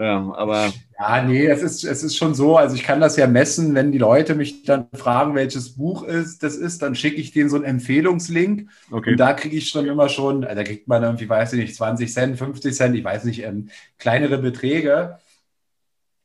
Ja, 0.00 0.32
aber. 0.34 0.72
Ja, 0.98 1.22
nee, 1.22 1.46
es 1.46 1.62
ist, 1.62 1.84
es 1.84 2.02
ist 2.02 2.16
schon 2.16 2.34
so. 2.34 2.56
Also 2.56 2.74
ich 2.74 2.82
kann 2.82 3.00
das 3.00 3.16
ja 3.16 3.26
messen, 3.26 3.74
wenn 3.74 3.92
die 3.92 3.98
Leute 3.98 4.34
mich 4.34 4.64
dann 4.64 4.86
fragen, 4.94 5.34
welches 5.34 5.76
Buch 5.76 6.04
ist, 6.04 6.42
das 6.42 6.56
ist, 6.56 6.82
dann 6.82 6.94
schicke 6.94 7.20
ich 7.20 7.32
denen 7.32 7.50
so 7.50 7.56
einen 7.56 7.64
Empfehlungslink. 7.64 8.70
Okay. 8.90 9.12
Und 9.12 9.16
da 9.18 9.34
kriege 9.34 9.56
ich 9.56 9.68
schon 9.68 9.86
immer 9.86 10.08
schon, 10.08 10.44
also 10.44 10.56
da 10.56 10.64
kriegt 10.64 10.88
man 10.88 11.02
irgendwie, 11.02 11.28
weiß 11.28 11.52
ich 11.54 11.60
nicht, 11.60 11.74
20 11.74 12.12
Cent, 12.12 12.38
50 12.38 12.74
Cent, 12.74 12.96
ich 12.96 13.04
weiß 13.04 13.24
nicht, 13.24 13.42
ähm, 13.42 13.68
kleinere 13.98 14.38
Beträge. 14.38 15.18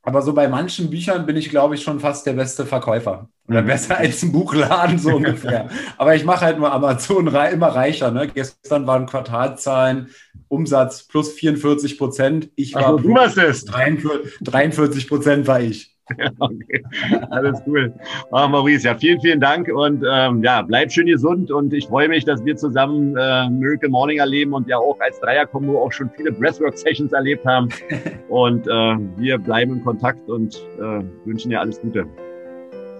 Aber 0.02 0.22
so 0.22 0.32
bei 0.32 0.48
manchen 0.48 0.88
Büchern 0.88 1.26
bin 1.26 1.36
ich, 1.36 1.50
glaube 1.50 1.74
ich, 1.74 1.82
schon 1.82 2.00
fast 2.00 2.26
der 2.26 2.34
beste 2.34 2.64
Verkäufer. 2.64 3.28
Oder 3.48 3.62
besser 3.62 3.98
als 3.98 4.22
ein 4.22 4.32
Buchladen, 4.32 4.98
so 4.98 5.10
ungefähr. 5.16 5.68
Aber 5.98 6.14
ich 6.14 6.24
mache 6.24 6.44
halt 6.44 6.58
nur 6.58 6.72
Amazon 6.72 7.28
immer 7.28 7.68
reicher. 7.68 8.10
Ne? 8.10 8.28
Gestern 8.32 8.86
waren 8.86 9.06
Quartalzahlen, 9.06 10.08
Umsatz 10.48 11.06
plus 11.06 11.32
44 11.32 11.98
Prozent. 11.98 12.50
Ich 12.56 12.74
war 12.74 12.96
Ach, 12.98 13.02
du 13.02 13.14
warst 13.14 13.38
es. 13.38 13.64
43 13.64 15.08
Prozent 15.08 15.46
war 15.46 15.60
ich. 15.60 15.96
Ja, 16.18 16.30
okay. 16.38 16.84
Alles 17.30 17.60
cool. 17.66 17.92
Ah, 18.30 18.46
Maurice, 18.46 18.86
ja, 18.86 18.94
vielen, 18.94 19.20
vielen 19.20 19.40
Dank 19.40 19.68
und 19.68 20.04
ähm, 20.08 20.42
ja, 20.42 20.62
bleib 20.62 20.92
schön 20.92 21.06
gesund 21.06 21.50
und 21.50 21.72
ich 21.72 21.86
freue 21.86 22.08
mich, 22.08 22.24
dass 22.24 22.44
wir 22.44 22.56
zusammen 22.56 23.16
äh, 23.16 23.50
Miracle 23.50 23.88
Morning 23.88 24.18
erleben 24.18 24.52
und 24.52 24.68
ja 24.68 24.76
auch 24.76 24.98
als 25.00 25.18
Dreier-Kombo 25.20 25.82
auch 25.82 25.92
schon 25.92 26.10
viele 26.16 26.32
Breathwork-Sessions 26.32 27.12
erlebt 27.12 27.44
haben. 27.44 27.68
und 28.28 28.66
äh, 28.68 28.96
wir 29.16 29.38
bleiben 29.38 29.78
in 29.78 29.84
Kontakt 29.84 30.28
und 30.28 30.56
äh, 30.78 31.02
wünschen 31.24 31.50
dir 31.50 31.60
alles 31.60 31.80
Gute. 31.80 32.06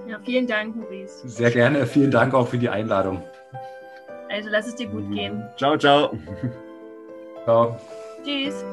Ja, 0.08 0.20
vielen 0.24 0.46
Dank, 0.46 0.76
Maurice. 0.76 1.28
Sehr 1.28 1.50
gerne. 1.50 1.86
Vielen 1.86 2.10
Dank 2.10 2.34
auch 2.34 2.46
für 2.48 2.58
die 2.58 2.68
Einladung. 2.68 3.22
Also 4.28 4.48
lass 4.50 4.66
es 4.66 4.76
dir 4.76 4.88
gut 4.88 5.10
gehen. 5.12 5.42
Ciao, 5.56 5.76
ciao. 5.76 6.16
Ciao. 7.44 7.80
Tschüss. 8.24 8.64